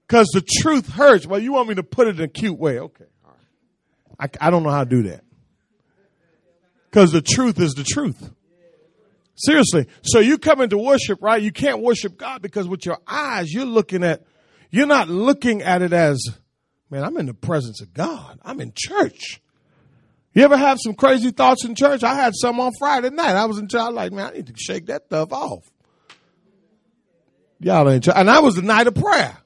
Cause 0.07 0.27
the 0.33 0.41
truth 0.41 0.89
hurts. 0.89 1.27
Well, 1.27 1.39
you 1.39 1.53
want 1.53 1.69
me 1.69 1.75
to 1.75 1.83
put 1.83 2.07
it 2.07 2.17
in 2.17 2.25
a 2.25 2.27
cute 2.27 2.57
way. 2.57 2.79
Okay. 2.79 3.05
I, 4.19 4.27
I 4.41 4.49
don't 4.49 4.63
know 4.63 4.71
how 4.71 4.83
to 4.83 4.89
do 4.89 5.03
that. 5.03 5.23
Cause 6.91 7.11
the 7.11 7.21
truth 7.21 7.59
is 7.59 7.73
the 7.73 7.83
truth. 7.83 8.31
Seriously. 9.35 9.87
So 10.01 10.19
you 10.19 10.37
come 10.37 10.61
into 10.61 10.77
worship, 10.77 11.21
right? 11.21 11.41
You 11.41 11.51
can't 11.51 11.81
worship 11.81 12.17
God 12.17 12.41
because 12.41 12.67
with 12.67 12.85
your 12.85 12.97
eyes, 13.07 13.53
you're 13.53 13.65
looking 13.65 14.03
at, 14.03 14.25
you're 14.71 14.87
not 14.87 15.07
looking 15.07 15.61
at 15.61 15.81
it 15.81 15.93
as, 15.93 16.21
man, 16.89 17.03
I'm 17.03 17.15
in 17.17 17.27
the 17.27 17.33
presence 17.33 17.79
of 17.81 17.93
God. 17.93 18.39
I'm 18.43 18.59
in 18.59 18.73
church. 18.75 19.41
You 20.33 20.43
ever 20.43 20.57
have 20.57 20.77
some 20.81 20.93
crazy 20.93 21.31
thoughts 21.31 21.65
in 21.65 21.75
church? 21.75 22.03
I 22.03 22.13
had 22.13 22.33
some 22.35 22.59
on 22.59 22.71
Friday 22.77 23.09
night. 23.09 23.35
I 23.35 23.45
was 23.45 23.57
in 23.57 23.67
church. 23.67 23.91
Like, 23.93 24.11
man, 24.11 24.27
I 24.27 24.31
need 24.31 24.47
to 24.47 24.53
shake 24.55 24.85
that 24.87 25.05
stuff 25.07 25.33
off. 25.33 25.69
Y'all 27.59 27.89
ain't. 27.89 28.07
And 28.07 28.29
that 28.29 28.43
was 28.43 28.55
the 28.55 28.61
night 28.61 28.87
of 28.87 28.95
prayer. 28.95 29.37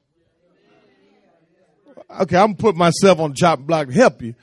Okay, 2.22 2.38
I'm 2.38 2.56
put 2.56 2.76
myself 2.76 3.20
on 3.20 3.32
the 3.32 3.36
chopping 3.36 3.66
block 3.66 3.88
to 3.88 3.94
help 3.94 4.22
you. 4.22 4.36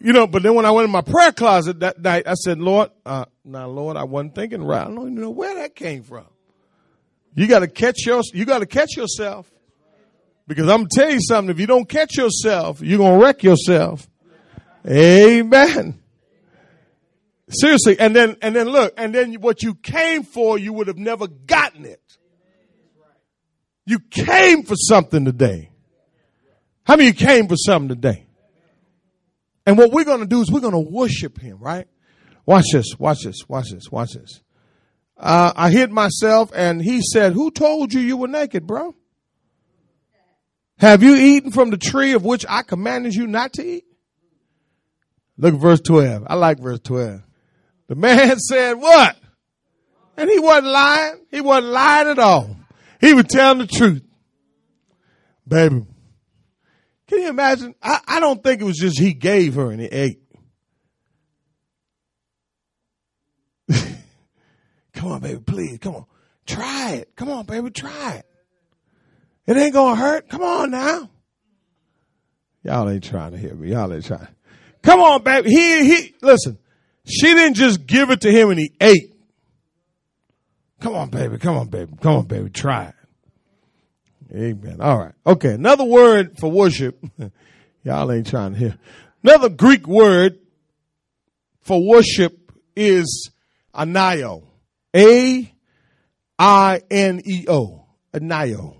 You 0.00 0.12
know, 0.12 0.26
but 0.26 0.42
then 0.42 0.54
when 0.54 0.66
I 0.66 0.70
went 0.70 0.84
in 0.84 0.90
my 0.90 1.00
prayer 1.00 1.32
closet 1.32 1.80
that 1.80 2.00
night, 2.02 2.26
I 2.26 2.34
said, 2.34 2.58
Lord, 2.58 2.90
uh, 3.06 3.24
now 3.44 3.68
Lord, 3.68 3.96
I 3.96 4.04
wasn't 4.04 4.34
thinking 4.34 4.62
right. 4.62 4.82
I 4.82 4.84
don't 4.84 4.98
even 4.98 5.14
know 5.14 5.30
where 5.30 5.54
that 5.54 5.74
came 5.74 6.02
from. 6.02 6.26
You 7.34 7.46
gotta 7.46 7.68
catch 7.68 8.04
your, 8.04 8.22
you 8.34 8.44
gotta 8.44 8.66
catch 8.66 8.96
yourself. 8.96 9.50
Because 10.46 10.68
I'm 10.68 10.80
gonna 10.80 10.88
tell 10.92 11.10
you 11.10 11.20
something, 11.20 11.50
if 11.50 11.58
you 11.58 11.66
don't 11.66 11.88
catch 11.88 12.16
yourself, 12.16 12.82
you're 12.82 12.98
gonna 12.98 13.18
wreck 13.18 13.42
yourself. 13.42 14.06
Amen. 14.88 16.00
Seriously. 17.48 17.98
And 17.98 18.14
then, 18.14 18.36
and 18.42 18.54
then 18.54 18.68
look, 18.68 18.94
and 18.96 19.14
then 19.14 19.34
what 19.34 19.62
you 19.62 19.74
came 19.74 20.22
for, 20.22 20.58
you 20.58 20.72
would 20.72 20.88
have 20.88 20.98
never 20.98 21.26
gotten 21.26 21.84
it. 21.84 22.00
You 23.84 24.00
came 24.00 24.64
for 24.64 24.74
something 24.76 25.24
today. 25.24 25.70
How 26.84 26.96
many 26.96 27.08
you 27.08 27.14
came 27.14 27.48
for 27.48 27.56
something 27.56 27.88
today? 27.88 28.26
And 29.64 29.76
what 29.76 29.92
we're 29.92 30.04
going 30.04 30.20
to 30.20 30.26
do 30.26 30.40
is 30.40 30.50
we're 30.50 30.60
going 30.60 30.72
to 30.72 30.90
worship 30.90 31.38
him, 31.38 31.58
right? 31.58 31.88
Watch 32.44 32.66
this, 32.72 32.96
watch 32.98 33.24
this, 33.24 33.48
watch 33.48 33.70
this, 33.70 33.90
watch 33.90 34.12
this. 34.12 34.40
Uh, 35.16 35.52
I 35.56 35.70
hid 35.70 35.90
myself 35.90 36.52
and 36.54 36.80
he 36.80 37.00
said, 37.00 37.32
who 37.32 37.50
told 37.50 37.92
you 37.92 38.00
you 38.00 38.16
were 38.16 38.28
naked, 38.28 38.66
bro? 38.66 38.94
Have 40.78 41.02
you 41.02 41.16
eaten 41.16 41.50
from 41.50 41.70
the 41.70 41.78
tree 41.78 42.12
of 42.12 42.24
which 42.24 42.44
I 42.48 42.62
commanded 42.62 43.14
you 43.14 43.26
not 43.26 43.54
to 43.54 43.64
eat? 43.64 43.84
Look 45.38 45.54
at 45.54 45.60
verse 45.60 45.80
12. 45.80 46.24
I 46.26 46.34
like 46.34 46.58
verse 46.58 46.80
12. 46.80 47.22
The 47.88 47.94
man 47.94 48.38
said, 48.50 48.74
what? 48.74 49.16
And 50.16 50.30
he 50.30 50.38
wasn't 50.38 50.66
lying. 50.68 51.20
He 51.30 51.40
wasn't 51.40 51.72
lying 51.72 52.08
at 52.08 52.18
all. 52.18 52.56
He 53.00 53.12
was 53.12 53.26
telling 53.26 53.58
the 53.58 53.66
truth. 53.66 54.02
Baby, 55.46 55.86
can 57.06 57.18
you 57.20 57.28
imagine? 57.28 57.74
I, 57.82 58.00
I 58.06 58.20
don't 58.20 58.42
think 58.42 58.60
it 58.60 58.64
was 58.64 58.78
just 58.78 58.98
he 58.98 59.12
gave 59.12 59.54
her 59.54 59.70
and 59.70 59.80
he 59.80 59.86
ate. 59.86 60.22
come 64.92 65.12
on, 65.12 65.20
baby, 65.20 65.40
please. 65.40 65.78
Come 65.78 65.96
on. 65.96 66.06
Try 66.46 66.92
it. 66.92 67.14
Come 67.14 67.28
on, 67.28 67.44
baby, 67.44 67.70
try 67.70 68.14
it. 68.14 68.26
It 69.46 69.56
ain't 69.56 69.74
gonna 69.74 69.94
hurt. 69.94 70.28
Come 70.28 70.42
on 70.42 70.70
now. 70.70 71.10
Y'all 72.64 72.88
ain't 72.90 73.04
trying 73.04 73.30
to 73.30 73.38
hear 73.38 73.54
me. 73.54 73.70
Y'all 73.70 73.92
ain't 73.92 74.04
trying. 74.04 74.26
Come 74.86 75.00
on, 75.00 75.24
baby. 75.24 75.50
He, 75.50 75.84
he, 75.84 76.14
listen, 76.22 76.58
she 77.04 77.34
didn't 77.34 77.54
just 77.54 77.86
give 77.86 78.10
it 78.10 78.20
to 78.20 78.30
him 78.30 78.50
and 78.50 78.58
he 78.60 78.72
ate. 78.80 79.12
Come 80.80 80.94
on, 80.94 81.10
baby. 81.10 81.38
Come 81.38 81.56
on, 81.56 81.66
baby. 81.66 81.92
Come 82.00 82.14
on, 82.18 82.26
baby. 82.26 82.50
Try 82.50 82.84
it. 82.86 82.94
Amen. 84.32 84.80
All 84.80 84.96
right. 84.96 85.14
Okay. 85.26 85.54
Another 85.54 85.82
word 85.82 86.38
for 86.38 86.52
worship. 86.52 87.04
Y'all 87.82 88.12
ain't 88.12 88.28
trying 88.28 88.52
to 88.52 88.58
hear. 88.58 88.78
Another 89.24 89.48
Greek 89.48 89.88
word 89.88 90.38
for 91.62 91.84
worship 91.84 92.52
is 92.76 93.30
aineo. 93.74 94.44
A 94.94 95.52
I 96.38 96.80
N 96.92 97.22
E 97.24 97.46
O. 97.48 97.86
Aineo. 98.14 98.76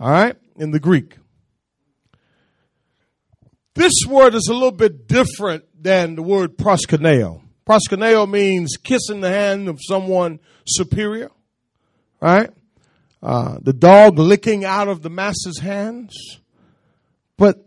All 0.00 0.10
right. 0.10 0.36
In 0.56 0.70
the 0.70 0.80
Greek. 0.80 1.18
This 3.74 3.92
word 4.06 4.34
is 4.34 4.48
a 4.50 4.54
little 4.54 4.70
bit 4.70 5.06
different 5.08 5.64
than 5.80 6.14
the 6.14 6.22
word 6.22 6.58
proskuneo. 6.58 7.42
Proskuneo 7.66 8.28
means 8.28 8.76
kissing 8.76 9.20
the 9.20 9.30
hand 9.30 9.68
of 9.68 9.78
someone 9.80 10.40
superior, 10.66 11.30
right? 12.20 12.50
Uh, 13.22 13.58
the 13.62 13.72
dog 13.72 14.18
licking 14.18 14.64
out 14.64 14.88
of 14.88 15.02
the 15.02 15.10
master's 15.10 15.60
hands. 15.60 16.40
But 17.36 17.64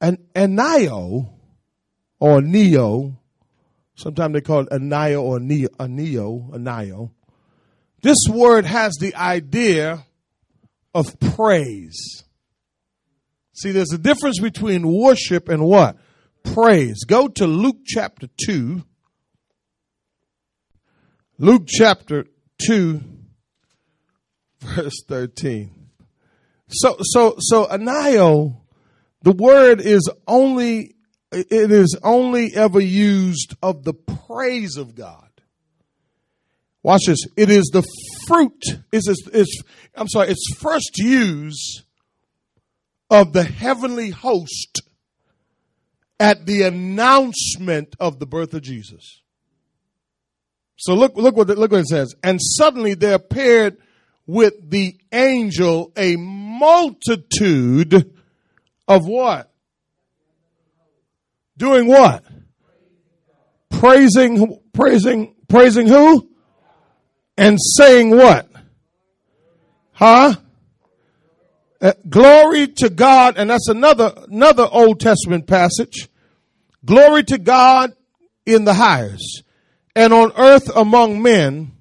an 0.00 0.18
aineo 0.34 1.30
or 2.18 2.42
neo, 2.42 3.16
sometimes 3.94 4.34
they 4.34 4.40
call 4.40 4.60
it 4.60 4.70
aineo 4.70 5.22
or 5.22 5.40
neo, 5.40 5.68
aineo, 5.78 6.50
aineo. 6.50 7.10
This 8.02 8.18
word 8.28 8.66
has 8.66 8.92
the 9.00 9.14
idea 9.14 10.04
of 10.94 11.18
praise. 11.18 12.24
See, 13.54 13.70
there's 13.70 13.92
a 13.92 13.98
difference 13.98 14.40
between 14.40 14.92
worship 14.92 15.48
and 15.48 15.64
what? 15.64 15.96
Praise. 16.42 17.04
Go 17.04 17.28
to 17.28 17.46
Luke 17.46 17.78
chapter 17.86 18.28
2. 18.46 18.82
Luke 21.38 21.64
chapter 21.66 22.26
2 22.66 23.00
verse 24.60 25.02
13. 25.08 25.88
So 26.68 26.96
so 27.00 27.36
so 27.38 27.66
aineo 27.66 28.56
the 29.22 29.32
word 29.32 29.80
is 29.80 30.08
only 30.26 30.94
it 31.32 31.72
is 31.72 31.98
only 32.02 32.54
ever 32.54 32.80
used 32.80 33.56
of 33.62 33.84
the 33.84 33.94
praise 33.94 34.76
of 34.76 34.94
God. 34.94 35.28
Watch 36.82 37.02
this. 37.06 37.20
It 37.36 37.50
is 37.50 37.70
the 37.72 37.82
fruit. 38.26 38.62
Is 38.92 39.08
it's 39.32 39.62
I'm 39.96 40.08
sorry. 40.08 40.28
It's 40.28 40.54
first 40.56 40.98
use 40.98 41.82
of 43.10 43.32
the 43.32 43.44
heavenly 43.44 44.10
host 44.10 44.82
at 46.18 46.46
the 46.46 46.62
announcement 46.62 47.94
of 48.00 48.18
the 48.18 48.26
birth 48.26 48.54
of 48.54 48.62
Jesus. 48.62 49.20
So 50.76 50.94
look, 50.94 51.16
look 51.16 51.36
what, 51.36 51.48
look 51.48 51.70
what 51.70 51.80
it 51.80 51.88
says. 51.88 52.14
And 52.22 52.40
suddenly 52.40 52.94
there 52.94 53.14
appeared 53.14 53.76
with 54.26 54.70
the 54.70 54.96
angel 55.12 55.92
a 55.96 56.16
multitude 56.16 58.12
of 58.88 59.06
what? 59.06 59.50
Doing 61.56 61.86
what? 61.86 62.24
Praising, 63.70 64.60
praising, 64.72 65.34
praising 65.48 65.86
who? 65.86 66.28
And 67.36 67.58
saying 67.76 68.10
what? 68.10 68.48
Huh? 69.92 70.34
Uh, 71.84 71.92
glory 72.08 72.66
to 72.66 72.88
God, 72.88 73.36
and 73.36 73.50
that's 73.50 73.68
another 73.68 74.14
another 74.30 74.66
Old 74.72 75.00
Testament 75.00 75.46
passage. 75.46 76.08
Glory 76.82 77.22
to 77.24 77.36
God 77.36 77.92
in 78.46 78.64
the 78.64 78.72
highest, 78.72 79.42
and 79.94 80.14
on 80.14 80.32
earth 80.34 80.74
among 80.74 81.20
men, 81.20 81.72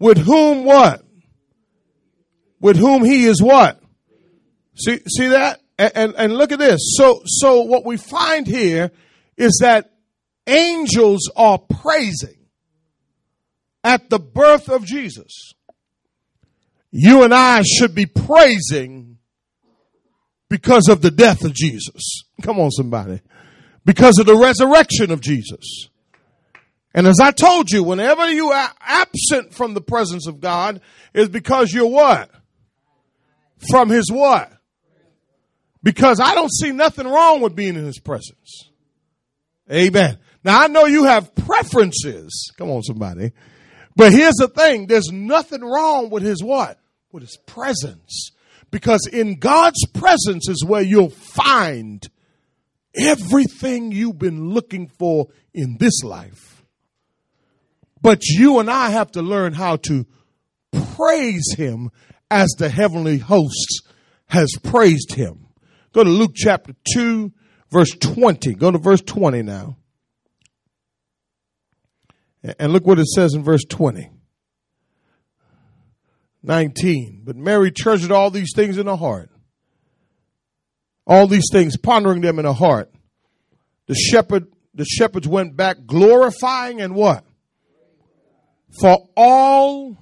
with 0.00 0.18
whom 0.18 0.64
what? 0.64 1.04
With 2.58 2.78
whom 2.78 3.04
he 3.04 3.26
is 3.26 3.40
what? 3.40 3.80
See, 4.74 5.00
see 5.06 5.28
that? 5.28 5.60
And, 5.78 5.92
and, 5.94 6.14
and 6.16 6.36
look 6.36 6.50
at 6.50 6.58
this. 6.58 6.80
So, 6.96 7.22
so 7.26 7.60
what 7.60 7.84
we 7.84 7.98
find 7.98 8.44
here 8.44 8.90
is 9.36 9.58
that 9.60 9.92
angels 10.48 11.30
are 11.36 11.58
praising 11.58 12.38
at 13.84 14.10
the 14.10 14.18
birth 14.18 14.68
of 14.68 14.84
Jesus 14.84 15.54
you 16.90 17.22
and 17.22 17.34
I 17.34 17.62
should 17.62 17.94
be 17.94 18.06
praising 18.06 19.18
because 20.48 20.88
of 20.88 21.02
the 21.02 21.10
death 21.10 21.44
of 21.44 21.52
Jesus. 21.52 22.22
Come 22.42 22.58
on, 22.58 22.70
somebody. 22.70 23.20
Because 23.84 24.18
of 24.18 24.26
the 24.26 24.36
resurrection 24.36 25.10
of 25.10 25.20
Jesus. 25.20 25.88
And 26.94 27.06
as 27.06 27.20
I 27.20 27.30
told 27.30 27.70
you, 27.70 27.82
whenever 27.82 28.30
you 28.30 28.50
are 28.50 28.70
absent 28.80 29.52
from 29.52 29.74
the 29.74 29.80
presence 29.80 30.26
of 30.26 30.40
God, 30.40 30.80
is 31.12 31.28
because 31.28 31.72
you're 31.72 31.86
what? 31.86 32.30
From 33.70 33.90
His 33.90 34.10
what? 34.10 34.50
Because 35.82 36.20
I 36.20 36.34
don't 36.34 36.52
see 36.52 36.72
nothing 36.72 37.06
wrong 37.06 37.42
with 37.42 37.54
being 37.54 37.76
in 37.76 37.84
His 37.84 38.00
presence. 38.00 38.70
Amen. 39.70 40.18
Now 40.42 40.62
I 40.62 40.68
know 40.68 40.86
you 40.86 41.04
have 41.04 41.34
preferences. 41.34 42.52
Come 42.56 42.70
on, 42.70 42.82
somebody. 42.82 43.32
But 43.96 44.12
here's 44.12 44.34
the 44.34 44.48
thing. 44.48 44.86
There's 44.86 45.10
nothing 45.10 45.62
wrong 45.62 46.10
with 46.10 46.22
his 46.22 46.42
what? 46.42 46.78
With 47.10 47.22
his 47.22 47.38
presence. 47.46 48.30
Because 48.70 49.08
in 49.10 49.38
God's 49.38 49.84
presence 49.94 50.48
is 50.48 50.64
where 50.64 50.82
you'll 50.82 51.08
find 51.08 52.06
everything 52.94 53.92
you've 53.92 54.18
been 54.18 54.50
looking 54.50 54.88
for 54.88 55.28
in 55.54 55.78
this 55.78 56.04
life. 56.04 56.62
But 58.02 58.26
you 58.26 58.58
and 58.58 58.70
I 58.70 58.90
have 58.90 59.12
to 59.12 59.22
learn 59.22 59.54
how 59.54 59.76
to 59.88 60.06
praise 60.94 61.54
him 61.56 61.90
as 62.30 62.54
the 62.58 62.68
heavenly 62.68 63.18
hosts 63.18 63.80
has 64.26 64.52
praised 64.62 65.14
him. 65.14 65.46
Go 65.92 66.04
to 66.04 66.10
Luke 66.10 66.32
chapter 66.34 66.74
2, 66.92 67.32
verse 67.70 67.92
20. 67.92 68.54
Go 68.54 68.70
to 68.70 68.78
verse 68.78 69.00
20 69.00 69.42
now. 69.42 69.76
And 72.58 72.72
look 72.72 72.86
what 72.86 72.98
it 72.98 73.06
says 73.06 73.34
in 73.34 73.42
verse 73.42 73.64
20. 73.64 74.10
19. 76.42 77.22
But 77.24 77.36
Mary 77.36 77.72
treasured 77.72 78.12
all 78.12 78.30
these 78.30 78.52
things 78.54 78.78
in 78.78 78.86
her 78.86 78.96
heart. 78.96 79.30
All 81.06 81.26
these 81.26 81.48
things, 81.50 81.76
pondering 81.76 82.20
them 82.20 82.38
in 82.38 82.44
her 82.44 82.52
heart. 82.52 82.92
The 83.86 83.94
shepherd, 83.94 84.46
the 84.74 84.84
shepherds 84.84 85.26
went 85.26 85.56
back 85.56 85.86
glorifying 85.86 86.80
and 86.80 86.94
what? 86.94 87.24
For 88.80 89.08
all 89.16 89.96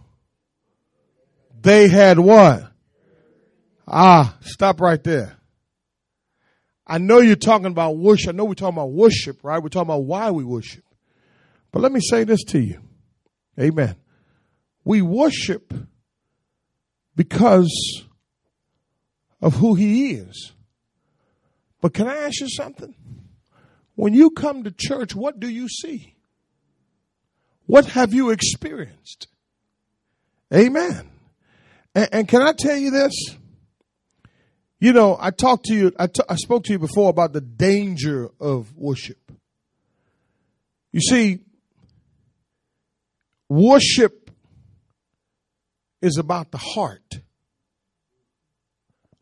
they 1.63 1.89
had 1.89 2.19
what? 2.19 2.71
Ah, 3.87 4.37
stop 4.41 4.81
right 4.81 5.03
there. 5.03 5.37
I 6.87 6.99
know 6.99 7.19
you're 7.19 7.37
talking 7.37 7.67
about 7.67 7.97
worship. 7.97 8.31
I 8.31 8.33
know 8.33 8.45
we're 8.45 8.55
talking 8.55 8.77
about 8.77 8.93
worship, 8.93 9.43
right? 9.43 9.63
We're 9.63 9.71
talking 9.71 9.89
about 9.89 10.05
why 10.05 10.31
we 10.31 10.45
worship. 10.45 10.84
But 11.75 11.83
let 11.83 11.91
me 11.91 11.99
say 11.99 12.23
this 12.23 12.45
to 12.45 12.61
you. 12.61 12.81
Amen. 13.59 13.97
We 14.85 15.03
worship 15.03 15.75
because 17.17 18.05
of 19.43 19.57
who 19.57 19.75
he 19.75 20.13
is. 20.13 20.53
But 21.81 21.93
can 21.93 22.07
I 22.07 22.15
ask 22.19 22.41
you 22.41 22.49
something? 22.49 22.95
When 23.97 24.15
you 24.15 24.31
come 24.31 24.63
to 24.63 24.71
church, 24.71 25.17
what 25.17 25.41
do 25.41 25.49
you 25.49 25.69
see? 25.69 26.15
What 27.67 27.87
have 27.87 28.15
you 28.15 28.31
experienced? 28.31 29.27
Amen. 30.55 31.11
And, 31.93 32.09
and 32.13 32.29
can 32.29 32.43
I 32.43 32.53
tell 32.53 32.77
you 32.77 32.93
this? 32.93 33.37
You 34.79 34.93
know, 34.93 35.17
I 35.21 35.33
talked 35.33 35.65
to 35.65 35.75
you, 35.75 35.91
I, 35.99 36.07
t- 36.07 36.23
I 36.29 36.37
spoke 36.37 36.63
to 36.67 36.73
you 36.73 36.79
before 36.79 37.11
about 37.11 37.33
the 37.33 37.41
danger 37.41 38.31
of 38.39 38.77
worship. 38.77 39.33
You 40.93 41.01
see, 41.01 41.41
Worship 43.55 44.33
is 46.03 46.19
about 46.19 46.51
the 46.51 46.59
heart. 46.59 47.21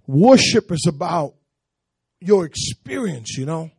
Worship 0.07 0.73
is 0.73 0.87
about 0.89 1.35
your 2.19 2.47
experience, 2.47 3.37
you 3.37 3.45
know. 3.45 3.71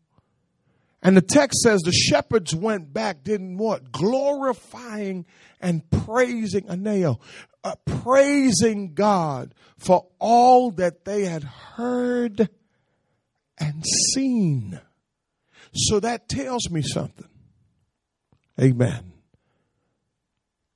And 1.02 1.18
the 1.18 1.22
text 1.22 1.62
says 1.62 1.82
the 1.82 1.92
shepherds 1.92 2.54
went 2.54 2.94
back, 2.94 3.24
didn't 3.24 3.58
what? 3.58 3.92
Glorifying 3.92 5.26
and 5.60 5.89
praising 5.89 6.66
Aineo, 6.66 7.20
uh, 7.63 7.74
praising 7.86 8.94
God 8.94 9.56
for 9.80 10.06
all 10.20 10.70
that 10.74 11.04
they 11.04 11.26
had 11.26 11.44
heard 11.44 12.48
and 13.58 13.84
seen. 14.13 14.80
So 15.74 16.00
that 16.00 16.30
tells 16.30 16.70
me 16.70 16.84
something. 16.84 17.28
Amen 18.62 19.12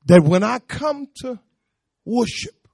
that 0.07 0.23
when 0.23 0.43
I 0.43 0.59
come 0.59 1.07
to 1.21 1.39
worship, 2.05 2.67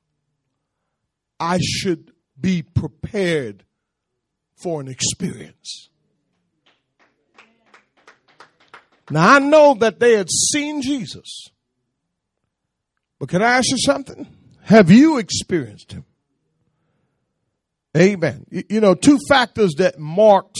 I 1.39 1.59
should 1.61 2.11
be 2.39 2.61
prepared 2.61 3.63
for 4.55 4.79
an 4.79 4.87
experience. 4.87 5.89
Now 9.09 9.35
I 9.35 9.39
know 9.39 9.73
that 9.75 9.99
they 9.99 10.13
had 10.13 10.29
seen 10.29 10.81
Jesus. 10.81 11.47
But 13.19 13.29
can 13.29 13.41
I 13.41 13.57
ask 13.57 13.69
you 13.69 13.77
something? 13.77 14.27
Have 14.63 14.89
you 14.89 15.17
experienced 15.17 15.91
him? 15.91 16.05
Amen. 17.95 18.45
You 18.49 18.79
know, 18.79 18.95
two 18.95 19.19
factors 19.27 19.73
that 19.77 19.99
marks 19.99 20.59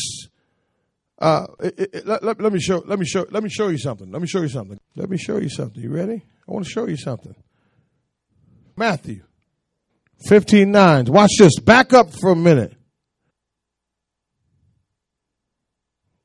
uh, 1.24 1.48
it, 1.62 1.80
it, 1.80 2.06
let, 2.06 2.22
let, 2.22 2.42
let, 2.42 2.52
me 2.52 2.60
show 2.60 2.84
let 2.86 3.00
me 3.00 3.06
show 3.06 3.26
let 3.32 3.44
me 3.44 3.50
show 3.50 3.70
you 3.70 3.78
something. 3.78 4.12
Let 4.12 4.22
me 4.22 4.28
show 4.28 4.42
you 4.42 4.50
something. 4.50 4.78
Let 4.98 5.10
me 5.10 5.18
show 5.18 5.38
you 5.38 5.48
something. 5.48 5.82
You 5.82 5.90
ready? 5.90 6.22
I 6.48 6.52
want 6.52 6.66
to 6.66 6.70
show 6.70 6.86
you 6.86 6.98
something. 6.98 7.34
Matthew 8.76 9.24
15 10.28 10.70
9. 10.70 11.06
Watch 11.06 11.32
this. 11.40 11.58
Back 11.62 11.94
up 11.94 12.12
for 12.12 12.32
a 12.32 12.36
minute. 12.36 12.76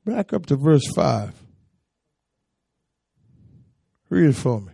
Back 0.05 0.33
up 0.33 0.47
to 0.47 0.57
verse 0.57 0.85
5. 0.93 1.33
Read 4.09 4.31
it 4.31 4.35
for 4.35 4.59
me. 4.59 4.73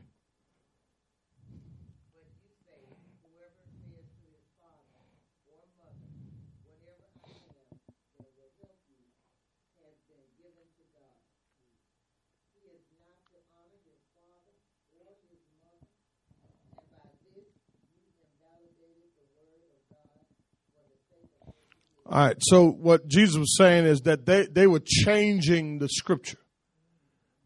All 22.07 22.27
right. 22.27 22.37
So 22.39 22.69
what 22.69 23.07
Jesus 23.07 23.37
was 23.37 23.55
saying 23.57 23.85
is 23.85 24.01
that 24.01 24.25
they, 24.25 24.45
they 24.45 24.67
were 24.67 24.81
changing 24.83 25.79
the 25.79 25.89
scripture 25.89 26.37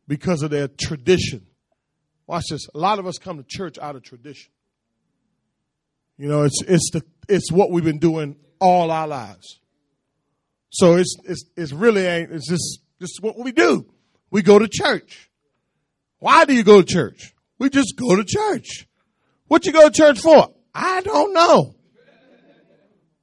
because 0.08 0.44
of 0.44 0.52
their 0.52 0.68
tradition. 0.68 1.46
Watch 2.28 2.46
this. 2.50 2.68
A 2.76 2.78
lot 2.78 3.00
of 3.00 3.08
us 3.08 3.18
come 3.18 3.38
to 3.38 3.46
church 3.48 3.78
out 3.80 3.96
of 3.96 4.04
tradition. 4.04 4.52
You 6.18 6.28
know, 6.28 6.44
it's 6.44 6.62
it's 6.68 6.90
the 6.92 7.02
it's 7.30 7.52
what 7.52 7.72
we've 7.72 7.84
been 7.84 7.98
doing 7.98 8.36
all 8.60 8.92
our 8.92 9.08
lives. 9.08 9.60
So 10.70 10.96
it's 10.96 11.16
it's 11.24 11.46
it's 11.56 11.72
really 11.72 12.06
ain't 12.06 12.32
it's 12.32 12.50
just 12.50 12.82
is 13.00 13.18
what 13.22 13.40
we 13.40 13.52
do. 13.52 13.86
We 14.30 14.42
go 14.42 14.60
to 14.60 14.68
church. 14.68 15.30
Why 16.20 16.46
do 16.46 16.54
you 16.54 16.64
go 16.64 16.82
to 16.82 16.86
church? 16.86 17.34
We 17.58 17.70
just 17.70 17.96
go 17.96 18.16
to 18.16 18.26
church. 18.26 18.88
What 19.48 19.66
you 19.66 19.72
go 19.72 19.90
to 19.90 19.92
church 19.92 20.20
for? 20.20 20.54
I 20.76 21.02
don't 21.02 21.34
know. 21.34 21.76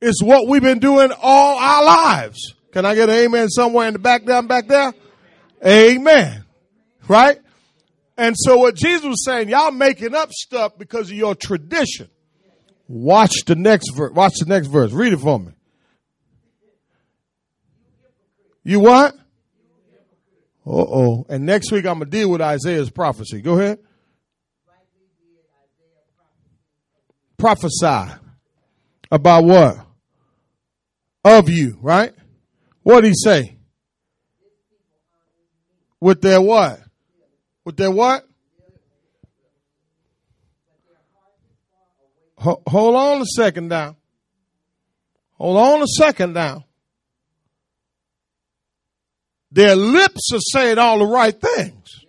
It's 0.00 0.22
what 0.22 0.46
we've 0.46 0.62
been 0.62 0.78
doing 0.78 1.12
all 1.20 1.58
our 1.58 1.84
lives. 1.84 2.54
Can 2.72 2.84
I 2.84 2.94
get 2.94 3.08
an 3.08 3.14
amen 3.14 3.48
somewhere 3.48 3.88
in 3.88 3.94
the 3.94 3.98
back 3.98 4.24
down 4.24 4.46
back 4.46 4.68
there? 4.68 4.92
Amen. 5.64 6.44
Right? 7.08 7.38
And 8.18 8.34
so 8.38 8.58
what 8.58 8.74
Jesus 8.74 9.04
was 9.04 9.24
saying, 9.24 9.48
y'all 9.48 9.70
making 9.70 10.14
up 10.14 10.30
stuff 10.32 10.76
because 10.78 11.10
of 11.10 11.16
your 11.16 11.34
tradition. 11.34 12.08
Watch 12.88 13.44
the 13.46 13.56
next 13.56 13.90
verse. 13.94 14.12
Watch 14.12 14.34
the 14.38 14.46
next 14.46 14.68
verse. 14.68 14.92
Read 14.92 15.12
it 15.12 15.18
for 15.18 15.38
me. 15.38 15.52
You 18.62 18.80
what? 18.80 19.14
Uh 20.66 20.70
oh. 20.70 21.26
And 21.28 21.46
next 21.46 21.70
week 21.70 21.86
I'm 21.86 22.00
gonna 22.00 22.10
deal 22.10 22.30
with 22.30 22.40
Isaiah's 22.40 22.90
prophecy. 22.90 23.40
Go 23.40 23.58
ahead. 23.58 23.78
Prophesy 27.38 28.12
about 29.10 29.44
what? 29.44 29.85
Of 31.26 31.48
you, 31.48 31.76
right? 31.82 32.14
What 32.84 33.00
did 33.00 33.08
he 33.08 33.14
say? 33.16 33.58
With 36.00 36.22
their 36.22 36.40
what? 36.40 36.78
With 37.64 37.76
their 37.76 37.90
what? 37.90 38.24
hold 42.38 42.94
on 42.94 43.22
a 43.22 43.24
second 43.24 43.66
now. 43.66 43.96
Hold 45.32 45.56
on 45.56 45.82
a 45.82 45.86
second 45.86 46.32
now. 46.32 46.64
Their 49.50 49.74
lips 49.74 50.30
are 50.32 50.38
saying 50.38 50.78
all 50.78 51.00
the 51.00 51.06
right 51.06 51.34
things. 51.34 52.04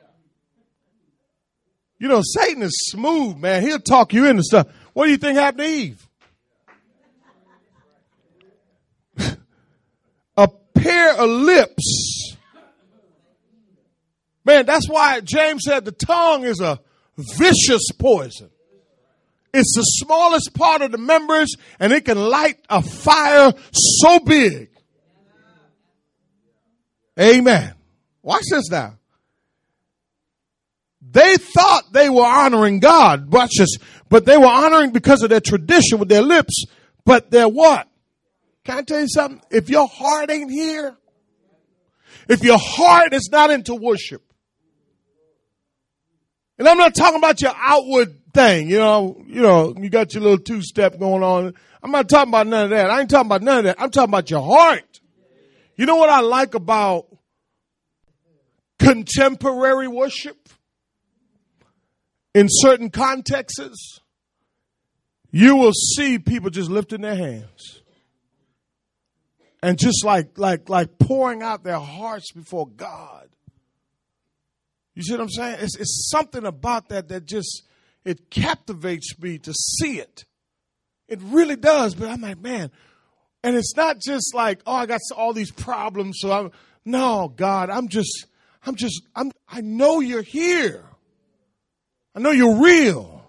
You 1.98 2.08
know, 2.08 2.22
Satan 2.24 2.62
is 2.62 2.78
smooth, 2.92 3.38
man. 3.38 3.64
He'll 3.64 3.80
talk 3.80 4.14
you 4.14 4.28
into 4.28 4.44
stuff. 4.44 4.68
What 4.94 5.06
do 5.06 5.12
you 5.12 5.18
think 5.18 5.40
happened 5.40 5.64
to 5.64 5.70
Eve? 5.70 6.08
a 10.38 10.48
pair 10.80 11.14
of 11.14 11.30
lips 11.30 12.28
Man, 14.48 14.66
that's 14.66 14.88
why 14.88 15.20
James 15.20 15.64
said 15.66 15.84
the 15.84 15.92
tongue 15.92 16.46
is 16.46 16.62
a 16.62 16.80
vicious 17.18 17.92
poison. 18.00 18.50
It's 19.54 19.76
the 19.76 19.82
smallest 19.82 20.54
part 20.54 20.82
of 20.82 20.94
the 20.94 20.98
members 20.98 21.54
and 21.82 21.92
it 21.92 22.06
can 22.06 22.18
light 22.18 22.58
a 22.70 22.82
fire 22.82 23.52
so 23.74 24.20
big. 24.20 24.70
Amen. 27.20 27.74
Watch 28.22 28.44
this 28.50 28.70
now. 28.72 28.98
They 31.02 31.36
thought 31.36 31.92
they 31.92 32.10
were 32.10 32.26
honoring 32.26 32.80
God, 32.80 33.34
watch 33.34 33.52
this, 33.58 33.76
but 34.08 34.26
they 34.26 34.38
were 34.38 34.46
honoring 34.46 34.92
because 34.92 35.24
of 35.24 35.30
their 35.30 35.42
tradition 35.42 36.00
with 36.00 36.08
their 36.08 36.22
lips, 36.22 36.64
but 37.04 37.32
they're 37.32 37.50
what? 37.50 37.87
Can 38.68 38.80
I 38.80 38.82
tell 38.82 39.00
you 39.00 39.08
something? 39.08 39.40
If 39.50 39.70
your 39.70 39.88
heart 39.88 40.30
ain't 40.30 40.52
here, 40.52 40.98
if 42.28 42.44
your 42.44 42.58
heart 42.60 43.14
is 43.14 43.30
not 43.32 43.50
into 43.50 43.74
worship, 43.74 44.22
and 46.60 46.68
I'm 46.68 46.78
not 46.78 46.94
talking 46.94 47.18
about 47.18 47.42
your 47.42 47.54
outward 47.56 48.34
thing, 48.34 48.70
you 48.70 48.78
know, 48.78 49.24
you 49.26 49.42
know, 49.42 49.74
you 49.78 49.90
got 49.90 50.14
your 50.14 50.24
little 50.24 50.38
two 50.38 50.62
step 50.62 51.00
going 51.00 51.24
on. 51.24 51.54
I'm 51.82 51.92
not 51.92 52.10
talking 52.10 52.30
about 52.30 52.46
none 52.48 52.66
of 52.66 52.70
that. 52.72 52.90
I 52.90 53.00
ain't 53.00 53.10
talking 53.10 53.28
about 53.28 53.42
none 53.42 53.60
of 53.60 53.64
that. 53.64 53.82
I'm 53.82 53.90
talking 53.90 54.10
about 54.10 54.30
your 54.30 54.42
heart. 54.42 55.00
You 55.78 55.86
know 55.86 55.96
what 55.96 56.10
I 56.10 56.20
like 56.20 56.54
about 56.54 57.06
contemporary 58.80 59.88
worship? 59.88 60.50
In 62.36 62.48
certain 62.50 62.90
contexts, 62.90 64.02
you 65.32 65.56
will 65.56 65.72
see 65.72 66.20
people 66.20 66.50
just 66.50 66.70
lifting 66.70 67.00
their 67.00 67.16
hands 67.16 67.77
and 69.62 69.78
just 69.78 70.04
like 70.06 70.38
like 70.38 70.70
like 70.70 70.98
pouring 71.00 71.42
out 71.42 71.64
their 71.64 71.80
hearts 71.80 72.32
before 72.32 72.68
God. 72.68 73.30
You 74.96 75.04
see 75.04 75.14
what 75.14 75.22
I'm 75.22 75.30
saying? 75.30 75.58
It's, 75.62 75.78
it's 75.78 76.10
something 76.10 76.46
about 76.46 76.90
that 76.90 77.10
that 77.10 77.26
just 77.26 77.64
it 78.04 78.30
captivates 78.30 79.18
me 79.20 79.38
to 79.40 79.54
see 79.54 80.00
it. 80.00 80.26
It 81.08 81.20
really 81.22 81.56
does. 81.56 81.94
But 81.94 82.10
I'm 82.10 82.22
like, 82.22 82.40
man, 82.40 82.72
and 83.44 83.56
it's 83.56 83.76
not 83.76 84.02
just 84.02 84.34
like, 84.34 84.62
oh, 84.66 84.74
I 84.74 84.86
got 84.86 85.02
all 85.16 85.34
these 85.34 85.52
problems, 85.52 86.18
so 86.20 86.32
I'm 86.32 86.52
no, 86.84 87.28
God, 87.36 87.70
I'm 87.70 87.90
just, 87.90 88.28
I'm 88.66 88.76
just, 88.76 89.02
I'm 89.14 89.32
I 89.48 89.62
know 89.62 90.00
you're 90.00 90.22
here. 90.22 90.86
I 92.16 92.20
know 92.20 92.32
you're 92.32 92.62
real. 92.62 93.24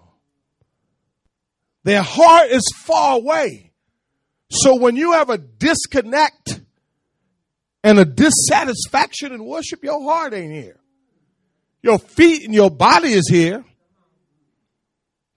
Their 1.83 2.01
heart 2.01 2.49
is 2.49 2.63
far 2.85 3.17
away. 3.17 3.68
So 4.51 4.75
when 4.75 4.95
you 4.95 5.13
have 5.13 5.29
a 5.29 5.37
disconnect 5.37 6.61
and 7.83 7.99
a 7.99 8.05
dissatisfaction 8.05 9.31
in 9.31 9.43
worship, 9.45 9.83
your 9.83 10.01
heart 10.03 10.33
ain't 10.33 10.51
here. 10.51 10.79
Your 11.81 11.99
feet 11.99 12.43
and 12.43 12.53
your 12.53 12.71
body 12.71 13.13
is 13.13 13.29
here. 13.29 13.63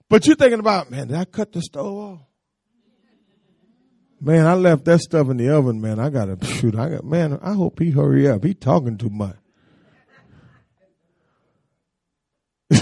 But 0.09 0.27
you're 0.27 0.35
thinking 0.35 0.59
about, 0.59 0.91
man, 0.91 1.07
did 1.07 1.17
I 1.17 1.25
cut 1.25 1.53
the 1.53 1.61
stove 1.61 1.97
off? 1.97 2.19
Man, 4.19 4.45
I 4.45 4.53
left 4.53 4.85
that 4.85 4.99
stuff 4.99 5.29
in 5.29 5.37
the 5.37 5.49
oven, 5.49 5.81
man. 5.81 5.99
I 5.99 6.09
gotta 6.09 6.37
shoot. 6.45 6.75
I 6.75 6.87
got 6.89 7.03
man, 7.03 7.39
I 7.41 7.53
hope 7.53 7.79
he 7.79 7.91
hurry 7.91 8.27
up. 8.29 8.43
He 8.43 8.53
talking 8.53 8.97
too 8.97 9.09
much. 9.09 9.35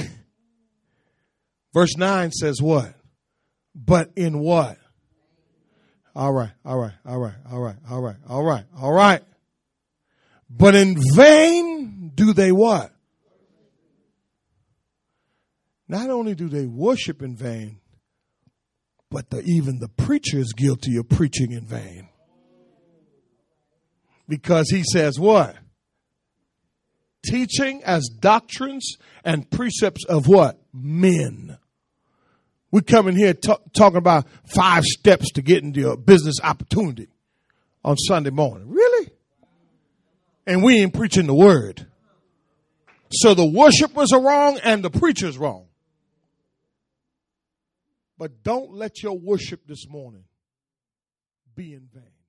Verse 1.73 1.97
9 1.97 2.31
says 2.31 2.61
what? 2.61 2.93
But 3.73 4.11
in 4.15 4.37
what? 4.39 4.77
All 6.15 6.33
right, 6.33 6.51
all 6.65 6.77
right, 6.77 6.93
all 7.05 7.19
right, 7.19 7.35
all 7.49 7.59
right, 7.59 7.75
all 7.89 8.01
right, 8.01 8.15
all 8.27 8.43
right, 8.43 8.65
all 8.77 8.93
right. 8.93 9.23
But 10.49 10.75
in 10.75 10.97
vain 11.15 12.11
do 12.13 12.33
they 12.33 12.51
what? 12.51 12.91
Not 15.87 16.09
only 16.09 16.35
do 16.35 16.49
they 16.49 16.65
worship 16.65 17.21
in 17.21 17.35
vain, 17.35 17.79
but 19.09 19.29
the, 19.29 19.41
even 19.41 19.79
the 19.79 19.89
preacher 19.89 20.39
is 20.39 20.53
guilty 20.55 20.97
of 20.97 21.09
preaching 21.09 21.51
in 21.51 21.65
vain. 21.65 22.07
Because 24.27 24.69
he 24.69 24.83
says 24.83 25.19
what? 25.19 25.57
Teaching 27.25 27.83
as 27.83 28.07
doctrines 28.07 28.95
and 29.23 29.49
precepts 29.49 30.05
of 30.05 30.27
what? 30.27 30.61
Men. 30.73 31.57
We 32.71 32.81
come 32.81 33.07
in 33.07 33.17
here 33.17 33.33
t- 33.33 33.53
talking 33.73 33.97
about 33.97 34.27
five 34.45 34.83
steps 34.85 35.31
to 35.33 35.41
getting 35.41 35.69
into 35.69 35.89
a 35.89 35.93
uh, 35.93 35.95
business 35.97 36.35
opportunity 36.41 37.09
on 37.83 37.97
Sunday 37.97 38.29
morning. 38.29 38.69
Really? 38.69 39.09
And 40.47 40.63
we 40.63 40.79
ain't 40.81 40.93
preaching 40.93 41.27
the 41.27 41.33
word. 41.33 41.85
So 43.11 43.33
the 43.33 43.45
worshipers 43.45 44.13
are 44.13 44.21
wrong 44.21 44.59
and 44.63 44.83
the 44.83 44.89
preacher's 44.89 45.37
wrong. 45.37 45.65
But 48.17 48.43
don't 48.43 48.71
let 48.73 49.03
your 49.03 49.17
worship 49.17 49.61
this 49.67 49.87
morning 49.89 50.23
be 51.55 51.73
in 51.73 51.89
vain. 51.93 52.20